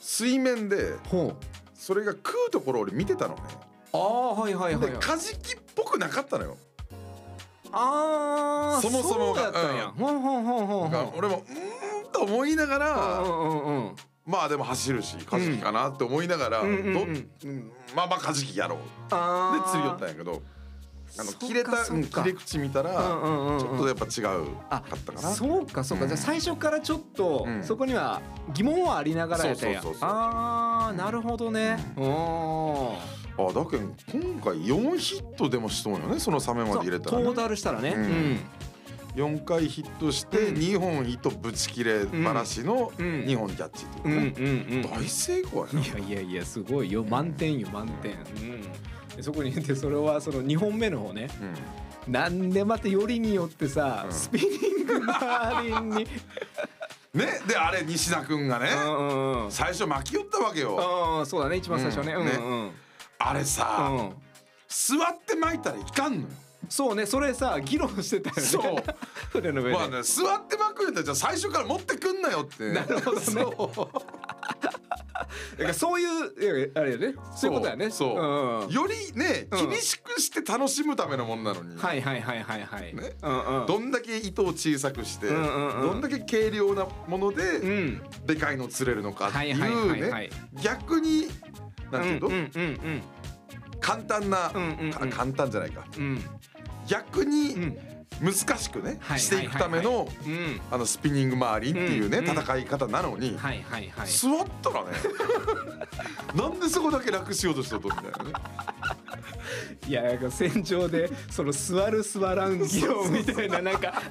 [0.00, 1.44] 水面でほう。
[1.74, 3.40] それが食うところを俺見てたのね、
[3.92, 4.90] ああはいはいはい。
[4.90, 6.56] でカジキっぽくなかったのよ、
[7.72, 9.92] ああそもそもがそうやったんや。
[9.96, 11.12] ほんほんほんほんほん。
[11.16, 13.96] 俺もうーんと思いながら、うんうんうん
[14.26, 16.94] まあでも走るしカジキかなって思いながら、うんうんうん。
[16.94, 18.78] どうんまあまあカジキやろう。
[19.10, 20.42] あで釣り寄よったんやけど
[21.18, 25.32] あの切れた切れ口見たら、ちょっとやっぱ違うあかったかな。
[25.32, 27.62] そうかそうか、うんじゃあ最初からちょっと、うん。
[27.62, 28.20] そこには
[28.52, 29.80] 疑問はありながらやったんや。
[30.00, 31.78] あなるほどね。
[31.96, 33.82] うんあだけど
[34.12, 37.90] 今回4ヒットでもしそうよねそのサメまで入れたら、ね、トータルしたらね。
[37.90, 38.02] うん。
[38.02, 38.38] うん。
[39.16, 43.06] 4回ヒットして2本ヒットぶち切ればらしのうん。
[43.24, 44.20] 2本キャッチってうんいう。
[44.20, 44.82] ね、うんうん。
[44.82, 45.80] 大成功やな。
[45.80, 47.04] いやいやいやすごいよ。
[47.04, 48.62] 満点よ満点、うん、
[49.16, 51.28] でそこにでそれはその2本目の方ね。
[52.06, 54.12] なんでまたよりによってさ、うん。
[54.12, 56.06] スピニング周りに。
[57.16, 62.70] ねであれ西田君がね、うんうん最初巻き寄ったわけよ、うんそうだね一番最初ね,、ううんんうん
[63.18, 64.12] あれさ、うん。
[64.68, 66.28] 座って巻いたらいかんのよ。
[66.68, 68.42] そうねそれさ議論してたよね。
[68.42, 68.82] そう。
[69.30, 72.72] 船の上で、まあね座って巻くんだじゃあ最初から持ってくんなよって。
[72.72, 73.26] なるほどね。
[73.26, 73.86] そう。
[75.58, 77.14] だからそういういやあれよね。
[77.34, 77.90] そういうことだよね。
[77.90, 79.70] そう、んうんよりねうん。
[79.70, 83.16] 厳しくして楽しむためのものなのに、はいはいはいはいはい、ね。
[83.22, 83.66] うんうん。
[83.66, 85.86] どんだけ糸を小さくして、うんうんうん。
[85.88, 88.02] どんだけ軽量なもので、うん。
[88.26, 90.30] でかいの釣れるのかっていうね、はいはいはいはい。
[90.62, 91.28] 逆に
[91.90, 93.02] なんていうの、うんうんうん
[93.78, 94.90] 簡単な、うんうんうん。
[94.90, 95.84] か簡単じゃないか。
[95.96, 96.20] うん。
[96.88, 97.78] 逆にうん。
[98.20, 100.60] 難しくね、はいしていくための、うん。
[100.70, 102.38] あのスピニング周りっていうね、うんうん。
[102.38, 104.08] 戦い方なのに、はいはいはい。
[104.08, 104.90] 座ったらね
[106.34, 108.32] なんでそこだけ楽しようとしたみたいなね。
[109.86, 114.02] いやなんか戦場でその座る座らん議論みたいななんか。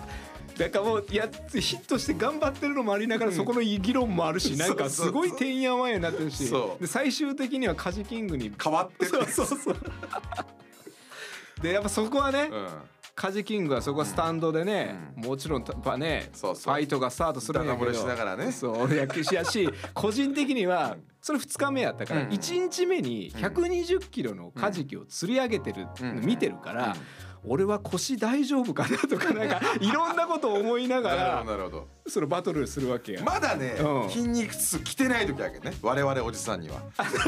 [0.57, 6.49] なんかもうやっヒットして頑張ってるのもありながらそこの議論もあるしなんかすごいてんやわんやになってるし
[6.79, 9.75] で最終的にはカジキングに変わってるそうそうそう。
[11.61, 12.67] でやっぱそこはね、うん。
[13.15, 16.73] カジキングはそこはスタンドでね、もちろんやっぱねそうそう。
[16.73, 18.51] ファイトがスタートするんやけどしながらね。
[18.51, 22.27] そうややし個人的にはそれ2日目やったから、うん。
[22.27, 26.95] 1日目に120キロのカジキを釣り上げてるの見てるから、
[27.47, 31.87] 俺は腰大丈夫かなとかなんか いろんなことを思いながなるほらどなるほど。
[32.07, 33.23] そのバトルするわけや。
[33.23, 34.09] まだね、うん。
[34.09, 35.77] 筋肉痛着てない時あるけどね。
[35.81, 36.81] 我々おじさんには。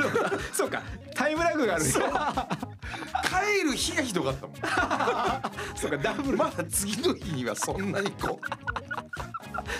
[0.54, 0.84] そうか。
[1.16, 2.04] タイムラグがあるそう。
[2.04, 4.56] 帰る日がひどかったもん。
[5.76, 6.38] そうかダブル。
[6.38, 8.40] まだ次の日にはそんなにこ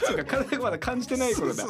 [0.04, 1.66] そうか体がまだ感じてない頃だ。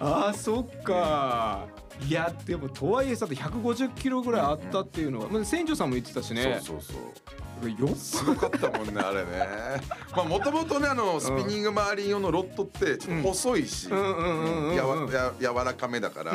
[0.00, 1.66] あーそっか。
[2.06, 6.60] いやでもとはいえさ150キロぐらいあったっていうのは、まあ船長さんも言ってたしう、ね。
[6.60, 9.80] そうそうそうよっすごかったもんねあれね。
[10.16, 16.32] まあもともとねあのスピニング周り用のロッドってちょっと細いし、やわや柔らかめだから、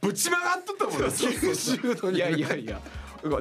[0.00, 2.80] ぶち曲がっとったもんね90度にうんいやいやいや。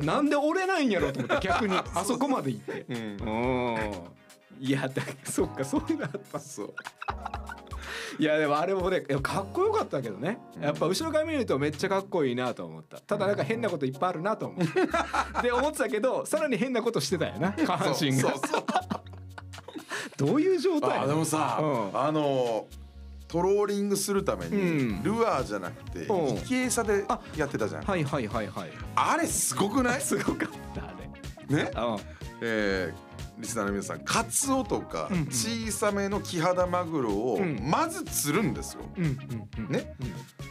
[0.01, 2.85] なんで折れないんやろうと思って逆に あそこまで行って。
[2.89, 2.97] うん。
[2.97, 3.29] う
[3.79, 4.13] ん。
[4.59, 6.39] いやだそっかそういうのあった。
[6.39, 6.73] そう
[8.19, 10.37] いやでもあれもねかっこよかったけどね。
[10.61, 12.99] やっぱ後ろから見るとめっちゃかっこいいなと思った。
[12.99, 14.61] ただなんか変なこといっぱいあるなと思う。
[15.41, 17.51] で思ってたけどさらに変なことしてたよな。
[17.53, 18.21] 下半身が。
[18.21, 18.63] そうそう。
[20.17, 20.99] どういう状態？
[20.99, 21.99] あでもさ、うん。
[21.99, 22.67] あの
[23.27, 25.03] トローリングするために、うん。
[25.03, 26.37] ルアーじゃなくてうん。
[26.37, 27.03] 池餌で
[27.35, 27.83] やってたじゃん。
[27.83, 28.69] はいはいはいはい。
[28.95, 30.01] あれすごくない？
[30.01, 31.02] すごかったあれ
[31.49, 31.71] ね。
[31.75, 31.97] うん。
[32.41, 37.59] えーリスナーの皆さんカツオとか小さめのキハダマグロをうん。
[37.63, 38.83] まず釣るんですよ。
[39.69, 39.95] ね。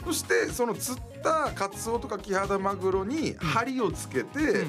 [0.05, 4.67] そしてその釣ったカツオとかキハダマグロに針をつけて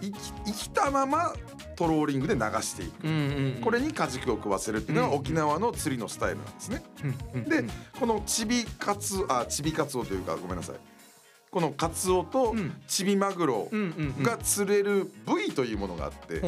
[0.00, 1.32] 生き生きたまま
[1.76, 3.60] トローリングで流していく。
[3.62, 6.82] これにカジキを食わせるっていうのはうん沖縄の釣りのスタイルなんですね。
[7.48, 7.64] で
[7.98, 10.76] このチビカツあチビカツオというかごめんなさい
[11.54, 12.74] このカツオとうん。
[12.88, 13.68] チビマグロ
[14.22, 16.40] が釣れる部位というものがあって、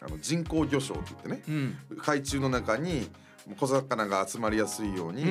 [0.00, 1.54] あの人工魚礁って言ってね
[1.90, 1.98] うん。
[1.98, 3.08] 海中の中に
[3.60, 5.22] 小魚が集まりやすいように、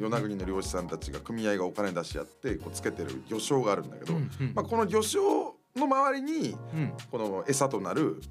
[0.00, 4.14] 与那国の漁師さんたちが組合がお金出し合ってこうつけてる魚礁があるんだけど、
[4.54, 6.92] まあ、この魚礁の周りにうん。
[7.10, 8.22] この餌となる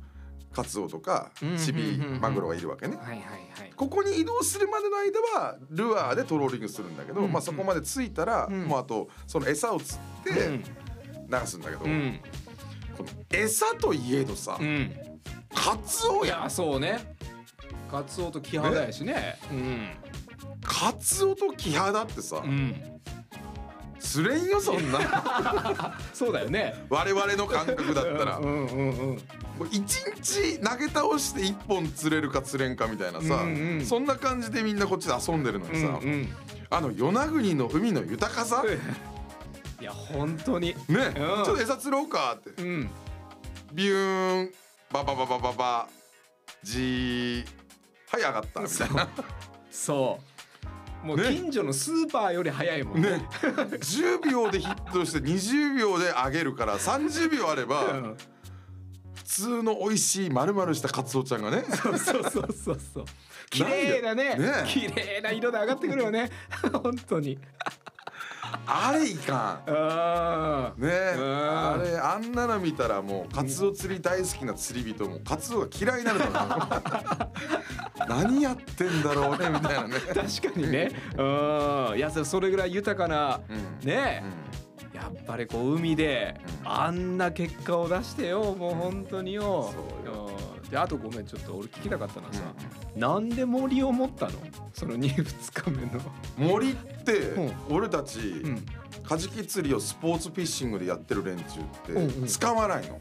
[0.54, 2.98] カツオとかうんチビマグロがいるわけね。
[3.76, 8.66] ここに移動するまでの間はルアーでトローリングするんだけど、うんまあ、そこまで着いたら、うん。
[8.66, 10.00] もうあとその餌を釣
[10.32, 10.60] って
[11.30, 12.20] 流すんだけど、うん。
[12.98, 14.92] この餌といえどさ、うん。
[15.54, 17.16] カツオやそうね。
[17.90, 19.38] カツオとキハダやしね。
[19.52, 19.90] うん。
[20.62, 22.76] カツオとキハダってさ、うん
[24.00, 25.98] 釣れんよそんな。
[26.14, 26.86] そうだよね。
[26.90, 28.38] 我々の感覚だったら。
[28.38, 29.16] うもんうんうん。
[29.16, 29.22] う
[29.72, 36.36] 一日投げ倒して一本釣れるか釣れんかみたいなさ、うんうんそんな感じでみんなこっちで遊んでるのにさ、うんうん。
[36.70, 38.78] あの与那国の海の豊かさ、ね、
[39.82, 40.74] いや本当に。
[40.74, 42.62] ちょっと餌釣ろうかって。
[42.62, 42.90] うん。
[43.74, 44.52] ビューン。
[44.92, 45.88] ババババババ。
[46.64, 47.46] ジー。
[48.12, 48.62] はい上がった。
[48.62, 49.08] みたいな。
[49.70, 50.39] そう
[51.04, 51.34] もうね。
[51.34, 53.10] 近所のスーパーより早いもんね。
[53.12, 53.28] ね。
[53.44, 58.18] 10秒でヒットして20秒で上げるから30秒あればうん。
[59.14, 61.64] 普通の美味しい丸々したカツオちゃんがね。
[61.64, 63.06] そうそうそうそうそう。
[63.50, 64.36] 綺麗なね。
[64.36, 64.64] ね。
[64.68, 66.30] 綺麗な色で上がってくるよね。
[66.84, 67.38] 本当に
[68.66, 70.88] あれいかあんね。
[71.18, 71.24] うん。
[71.24, 76.40] あれあんなの見たらもうカツオ釣り大好きな釣り人もカツオが嫌いになると思う
[78.08, 79.96] 何やってんだろうねみたいなね。
[80.14, 80.92] 確かにね。
[81.18, 81.24] う
[81.94, 81.98] ん。
[81.98, 83.88] いやそそれぐらい豊かなうん。
[83.88, 84.24] ね。
[84.94, 86.72] うやっぱりこう海でうん。
[86.72, 89.74] あんな結果を出してよもう本当によ。
[89.74, 90.30] そうよ。
[90.44, 92.42] うんであとごめんちょっと俺聞きたかったのはさ、
[92.96, 94.34] なんで森を持ったの？
[94.74, 96.00] その 2, 2日目の。
[96.38, 97.54] 森ってうん。
[97.70, 98.66] 俺たち、ん。
[99.04, 101.60] カジキ釣りをスポーツフィッシングでやってる連中
[101.90, 102.10] うんうん。
[102.10, 103.00] って使わないの、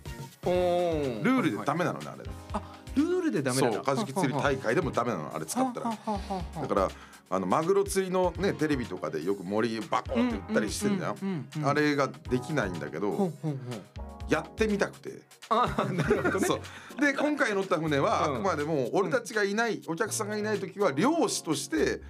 [1.22, 2.24] ルルールでダメなのねあれ。
[2.54, 2.62] あ
[2.94, 3.74] ルールでダメなの。
[3.74, 5.34] そうカジキ釣り大会でもダメなの。
[5.34, 5.90] あれ使ったら。
[5.90, 5.96] だ
[6.68, 6.88] から
[7.30, 13.30] あのマグロ釣りのねテレビとかでよく森バコンって売ったりしてんじゃうんあれができないんだけど
[14.28, 15.22] やってみたくて。
[15.50, 16.46] あなるほどね。
[16.46, 17.00] そう。
[17.00, 18.42] で今回乗った船はあうん。
[18.42, 22.02] くまでも俺たちがいないお客さんがいない時は漁師として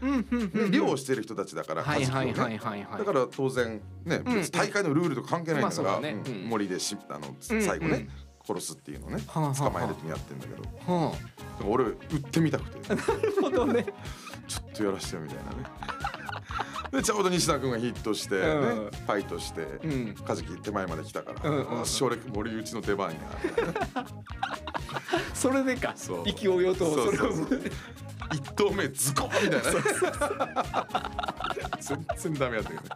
[0.72, 2.80] 漁をしてる人たちだからはいはいカジキをねはい。
[2.80, 6.00] はいはいだから当然ね大会のルールと関係ないんだから
[6.48, 8.08] 森でしあのうん最後ねうん
[8.56, 9.40] 殺すっていうのね捕
[9.70, 11.14] まえるっていうのやってんだけど。
[11.68, 12.92] 俺売ってみたくて。
[12.92, 13.86] あ なるほどね
[14.48, 15.56] ちょっとやらしてよみたいなね。
[16.90, 18.90] でちょうど西田君がヒットして、ねうん。
[18.90, 20.14] ファイトして、うん。
[20.26, 21.78] カジキ手前まで来たから、うんうんうん。
[21.80, 23.16] よし俺森内の出番や。
[25.34, 25.92] それでか。
[25.94, 26.28] そう。
[26.28, 27.46] 意気揚々とそれをそうそう。
[27.48, 27.62] そう
[28.32, 30.86] 一投目ズコーみたいな
[31.80, 32.88] 全然ダメやったけどね。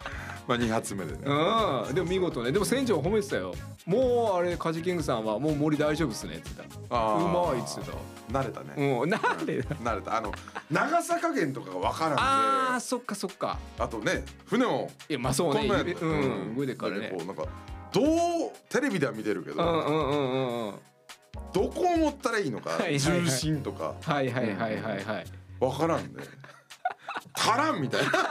[0.46, 1.18] まあ二発目でね。
[1.24, 1.94] うん。
[1.94, 2.52] でも見事ね。
[2.52, 3.54] でも船長褒めてたよ。
[3.86, 6.96] もうあれカジキングさんはもう森大丈夫っすねって言ってた。
[6.96, 7.24] あー。
[7.24, 7.90] うまいっつって
[8.30, 9.10] 慣れたね、たうん。
[9.10, 9.46] なん。
[9.46, 10.16] で慣れた。
[10.16, 10.32] あの
[10.70, 12.20] 長さ加減とかが分からんで。
[12.20, 13.58] あーそっかそっか。
[13.78, 15.66] あとね船をいやまあそうね。
[15.68, 16.54] うん。
[16.56, 17.14] 上でからね。
[17.16, 17.46] こうなんか
[17.92, 18.06] どう
[18.68, 20.74] テレビでは見てるけど、うんうんうんうんうん
[21.52, 22.98] どこを持ったらいいのか、はいはいはい。
[22.98, 23.94] 重心とか。
[24.02, 25.26] はいはいはいはいはい。
[25.60, 26.22] 分からんで
[27.34, 28.12] 足らんみたいな。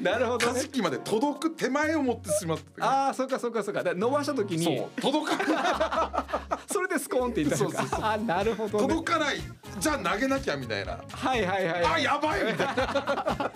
[0.00, 0.62] なるほどね。
[0.82, 2.82] まで届く手前を持ってしまった時。
[2.82, 3.82] ああそっかそっかそっか。
[3.82, 4.82] だ伸ばした時に。
[5.00, 6.66] 届かない。
[6.72, 7.82] それでスコーンっていったのか。
[7.92, 8.88] あーなるほどね。
[8.88, 9.36] 届かない。
[9.78, 10.98] じゃあ投げなきゃみたいな。
[11.10, 13.50] はいはいはいあやばいみたいな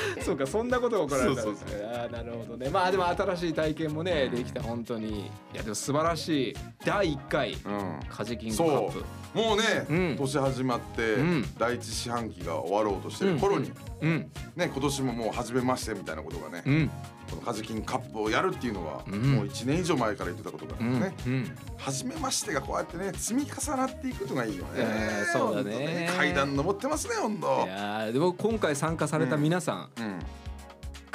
[0.22, 1.82] そうかそんなことが起こられたんですね。
[1.84, 2.68] あーなるほどね。
[2.70, 5.20] まあでも新しい体験もねできた本当に。
[5.20, 6.54] いやでも素晴らしい。
[6.84, 8.00] 第1回うん。
[8.08, 9.38] カジキングカッそプう。
[9.38, 10.16] もうね、うん。
[10.16, 11.54] 年始まって、うん。
[11.58, 14.30] 第一四半期が終わろうとしてる頃に、うん。
[14.54, 16.90] ね今年ももう初めましてみたいなことがね、うん
[17.30, 19.22] このカジキンカップをやるっていうのは、うん。
[19.36, 26.06] もう1年以上前から言ってたことがうんね、うん初めましてがこうやってね積み重なっていくのがいいよね、えーそうだね。
[26.08, 27.64] ほんと階段登ってますね本当。
[27.64, 29.88] いやーでも今回参加された皆さん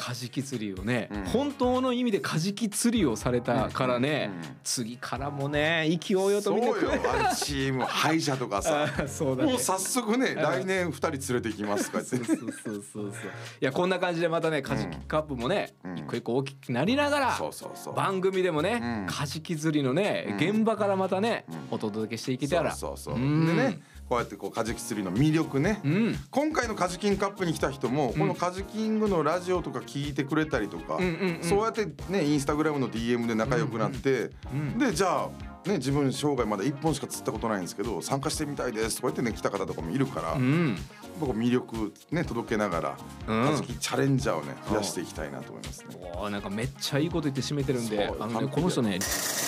[0.02, 1.24] カジキ釣りをね、うん。
[1.26, 8.88] 本当の意味でカジキ釣りをされたからね、うんうん次からもね意気揚々とそうよみんな来る あのチーム敗者とかさ。
[9.08, 9.52] そうだね。
[9.52, 13.12] もう早速ね来年2人連れてきますとか言ってそうそうそうそうそう。
[13.12, 13.12] い
[13.60, 15.98] やこんな感じでまたねカジキカップもね、うん。
[15.98, 17.96] 一個一個大きくなりながら、そうそうそう。
[17.96, 19.08] 番組でもね、うん。
[19.08, 20.36] カジキ釣りのね、うん。
[20.36, 21.58] 現場からまたね、うん。
[21.72, 22.74] お届けしていけたら。
[22.74, 23.24] そうそうそう。
[23.24, 23.46] うん。
[23.48, 23.82] でね
[24.12, 26.16] こうやってこうカジキ釣りの魅力ね、うん。
[26.32, 31.00] 今回のカジキンカップに来た人も、このカジキングのラジオとか聞いてくれたりとか、
[31.42, 35.30] そうやってねインスタグラムの DM で仲良くなって、うんでじゃ
[35.66, 40.76] あね自分生涯まだ1本しか釣ったことないんですけど参加してみたいですとか言ってね来た方とかもいるから、うん。
[41.18, 42.98] 僕魅力ね届けながら、
[43.30, 43.46] うん。
[43.46, 45.96] カジキチャレンジャーをね増やしていきたいなと思いますね。
[46.16, 49.00] おーなんかめっちゃいいこと言って締めてるんであのねこの人ね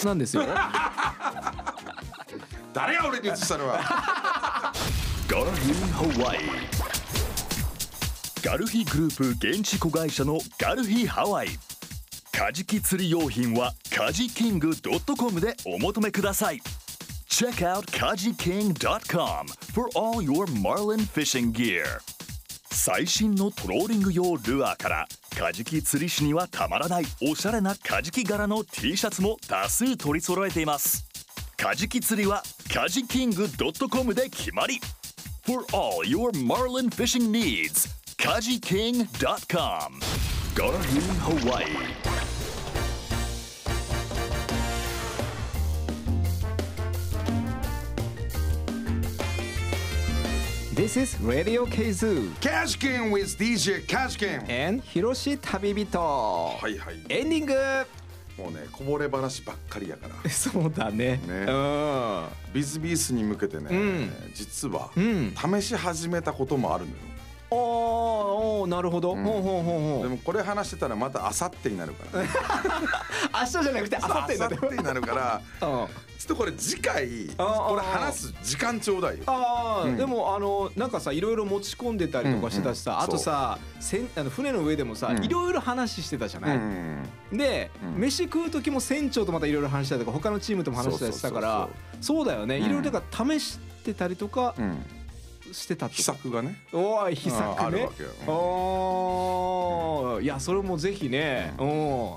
[0.05, 0.43] なんですよ。
[2.73, 3.79] 誰や俺に移したのは
[5.25, 6.39] ガルヒハワイ
[8.43, 11.47] ガルヒグループ現地子会社のガルヒハワイ
[12.31, 14.71] カジキ釣り用品はカジキング
[15.17, 16.61] .com でお求めください。
[17.29, 21.85] Check out kajiking.com for all your marlin fishing gear
[22.71, 25.07] 最新のトローリング用ルアーから
[25.37, 31.05] カジキ釣り師にはたまらないおしゃれなカジキ柄の T シャツも多数取り揃えています。
[31.55, 32.43] カジキ釣りは
[32.73, 33.47] カジキング
[33.89, 34.81] .com で決まり。
[35.43, 39.05] For all your marlin fishing needs カジキン
[39.49, 39.99] .com
[40.55, 40.79] Garden
[41.19, 41.67] Hawaii
[50.73, 57.53] This is Radio K2 キャシキン with DJ キャシキン and 広し旅人、はいはいエンディング
[58.37, 60.15] もうねこぼれ話ばっかりやから。
[60.29, 61.21] そうだね。
[61.27, 61.45] ね。
[61.47, 62.25] うん。
[62.53, 64.11] ビズビースに向けてね、うん。
[64.33, 65.33] 実は、うん。
[65.35, 66.97] 試し始めたこともあるのよ
[67.53, 69.23] おーおーなるほど、ん。
[69.23, 70.03] ほうほうほうほう。
[70.03, 72.23] でもこれ話してたらまたあさってになるから。
[72.23, 72.29] ね
[73.33, 74.55] 明日じゃなくて明後日になって。
[74.55, 75.87] あさってになるから うん。
[76.17, 79.23] ちょっとこれ次回これ話す時間ちょうだいよ。
[79.27, 79.97] ああ、うん。
[79.97, 83.03] でもあのなんかさいろいろ持ち込んでたりとかしてたしさ、うんうん。
[83.03, 85.23] あとさせんあの船の上でもさうん。
[85.23, 91.67] いろいろ話してたじゃうない、んで、うん飯食う時も船長とまたいろいろ話したりとか他のチームとも話したりしたから
[91.99, 92.63] そうだよねうん。
[92.63, 94.85] いろいろだから試してたりとかうん
[95.53, 96.55] してた秘策がね。
[96.73, 98.09] おい秘策ああるねわけよ。
[98.27, 102.09] おーいやそれもぜひねうん。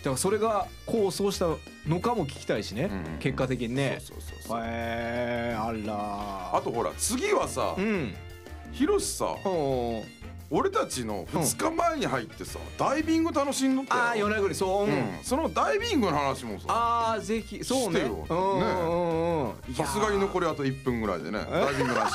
[0.00, 1.46] だからそれが功を奏した
[1.86, 3.98] のかも聞きたいしね、うん結果的にね。
[4.00, 4.60] そうそうそうそう。
[4.60, 8.14] へえあらあとほら次はさうん。
[8.72, 9.26] ヒロシさ
[10.50, 14.90] 俺たちの2日前に入ってさダイビング楽しんどったよああ与那国そう、うん。
[14.90, 15.18] うん。
[15.22, 18.00] そのダイビングの話もさああぜひそうね。
[19.76, 22.14] さすがに残りあと1分ぐらいでねダイビングの話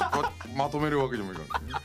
[0.56, 1.82] まとめるわけにもいかない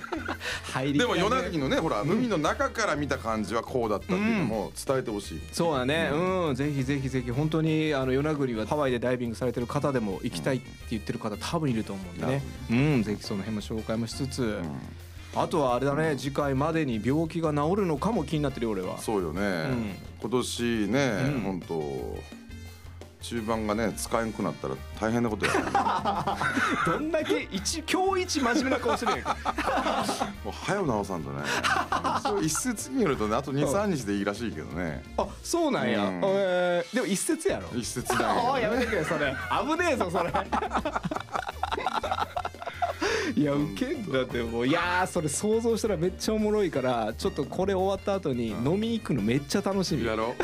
[0.72, 5.40] 入りでも与那国ののねほら海の中から見た感じはこうだったっていうのも伝えてほしい。
[5.52, 6.10] そうだね。
[6.12, 12.42] うん、ぜひぜひぜひ本当にあの与那国はハワイでダイビングされてる方でも行きたいって言ってる方多分いると思うんでね。
[12.70, 13.02] うん。
[13.02, 14.58] ぜひその辺も紹介もしつつ、
[15.34, 18.98] あとはあれだね次回までに病気が治るのかも気になってるよ俺は。
[18.98, 19.40] そうよね。
[19.40, 19.96] ん。
[20.20, 21.40] 今年ねうん。
[21.40, 22.40] 本当
[23.22, 25.52] 中盤がね使えんくなったら大変なことや。
[25.52, 25.60] ね
[26.86, 29.12] どんだけ一今日一真面目な顔してる
[30.42, 31.42] もう早う直さんとね。
[32.42, 35.04] 一説によるとねあと23日でいいらしいけどね。
[35.16, 36.20] あそうなんや、うん。
[36.24, 37.68] えーでも一説やろ。
[37.74, 39.34] 一説だおいやめてくれそれ。
[39.68, 40.32] 危ねえぞそれ
[43.36, 50.06] いやウケんだってもういやーそれ想像したらめっちゃおもろいからちょっとこれ終わった後に飲みに行くのめっちゃ楽しみ。
[50.06, 50.34] やろ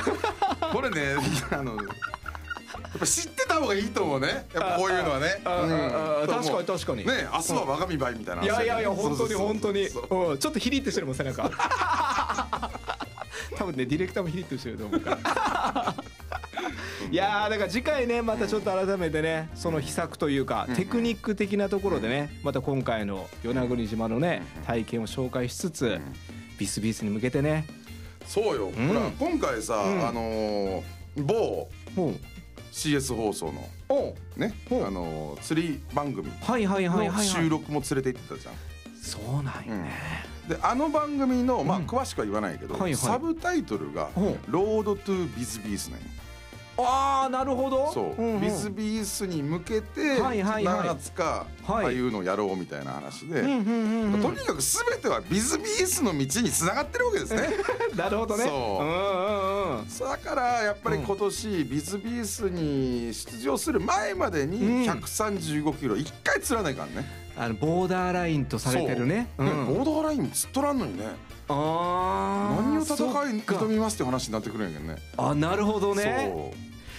[0.73, 1.17] これね
[1.51, 4.47] あのやっぱ知ってた方がいいと思うね。
[4.55, 5.41] やっぱこういうのはね。
[5.45, 11.51] 確かに確かにね明日は我が身ばいみたいないやいやいや本当に本当にそうんちょっとヒリッとしてるもん背中
[13.57, 15.95] 多分ねディレクターもヒリッとしてると思うから
[17.11, 26.01] いやーだから次回ねまたちょっと改めてねその秘策というかテクニック的なところでねまた今回の与那国島のね体験を紹介しつつ
[26.59, 27.67] ビスビスに向けてね。
[28.27, 28.89] そうよ、ん。
[28.89, 30.09] ほら今回さ、ん。
[30.09, 30.83] あのー
[31.17, 32.15] 某ほう。
[32.73, 34.15] CS 放送のおう。
[34.37, 34.91] ね、あほう。
[34.91, 38.55] のー釣り番組はいはいはいはい、はい、の収録も連れて行ってたじゃん。
[39.01, 39.93] そうなんよね、
[40.49, 41.87] であの番組のまあうん。
[41.87, 42.97] 詳しくは言わないけど、はいはい。
[42.97, 45.99] サブタイトルがほ「ロードトゥビズビース」ね
[46.79, 47.91] ああなるほど。
[47.93, 48.41] そう、んん。
[48.41, 50.85] ビズビースに向けてはいはいはい。
[50.85, 54.23] 何月かはいああいうのをやろうみたいな話で、うんうんうんうん。
[54.23, 57.49] とにかく全てはビズビースの道につながってるわけですね。
[57.97, 58.45] なるほどね。
[58.45, 58.85] そう。
[58.85, 59.89] うんうんうん。
[59.99, 64.51] だからやっぱり今年ビズビースに出場する前までうん。
[64.51, 67.27] に135キロ一回釣らないからね。
[67.39, 69.29] あのボーダーラインとされてるね。
[69.39, 69.47] そう。
[69.47, 69.67] うん。
[69.67, 71.07] ボーダーライン釣っとらんのにね。
[71.49, 72.63] あー。
[72.63, 75.01] 何を戦い挑みますって話になってくるんやけどね。
[75.17, 76.53] あなるほどね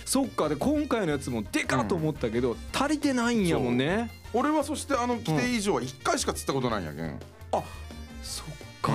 [0.08, 4.10] そっかで今回のやつもでかと思ったけど、足りてないんやもんね。
[4.34, 7.20] 俺はそしてあの規定以上は1回しか釣ったことないんやけん。
[8.24, 8.46] そっ
[8.82, 8.94] か、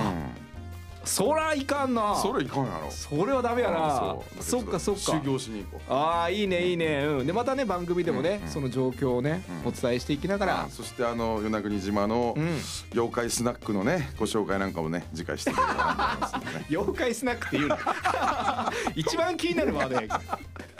[1.05, 2.15] そらいかんな。
[2.15, 2.89] それいかんやろ。
[2.89, 4.15] それはダメやな。
[4.39, 5.01] そっかそっか。
[5.01, 5.93] 修行しに行こう。
[5.93, 7.03] ああいいねいいね。
[7.05, 7.27] うん。
[7.27, 9.69] でまたね番組でもね、うんその状況をね、うん。
[9.69, 10.61] お伝えしていきながら。
[10.63, 12.57] あ、そしてあの与那国島のうん。
[12.93, 16.65] 妖怪スナックのねご紹介なんかもね次回していければなと思いますんでね。
[16.71, 17.77] 妖怪スナックって言うの？
[18.95, 20.15] 一番気になるワードやけど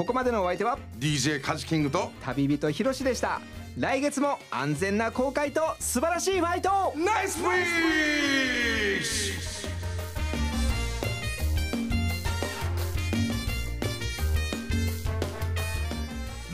[0.00, 3.42] ここまでのお相手は DJ カジキングと旅人ひろしでした。
[3.76, 6.94] 来月も安全な航海と素晴らしいファイト。
[6.96, 7.52] ナイスフィ
[8.98, 9.32] ッシ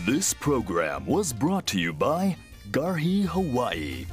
[0.04, 2.36] ュ This program was brought to you by
[2.72, 4.08] Garhi Hawaii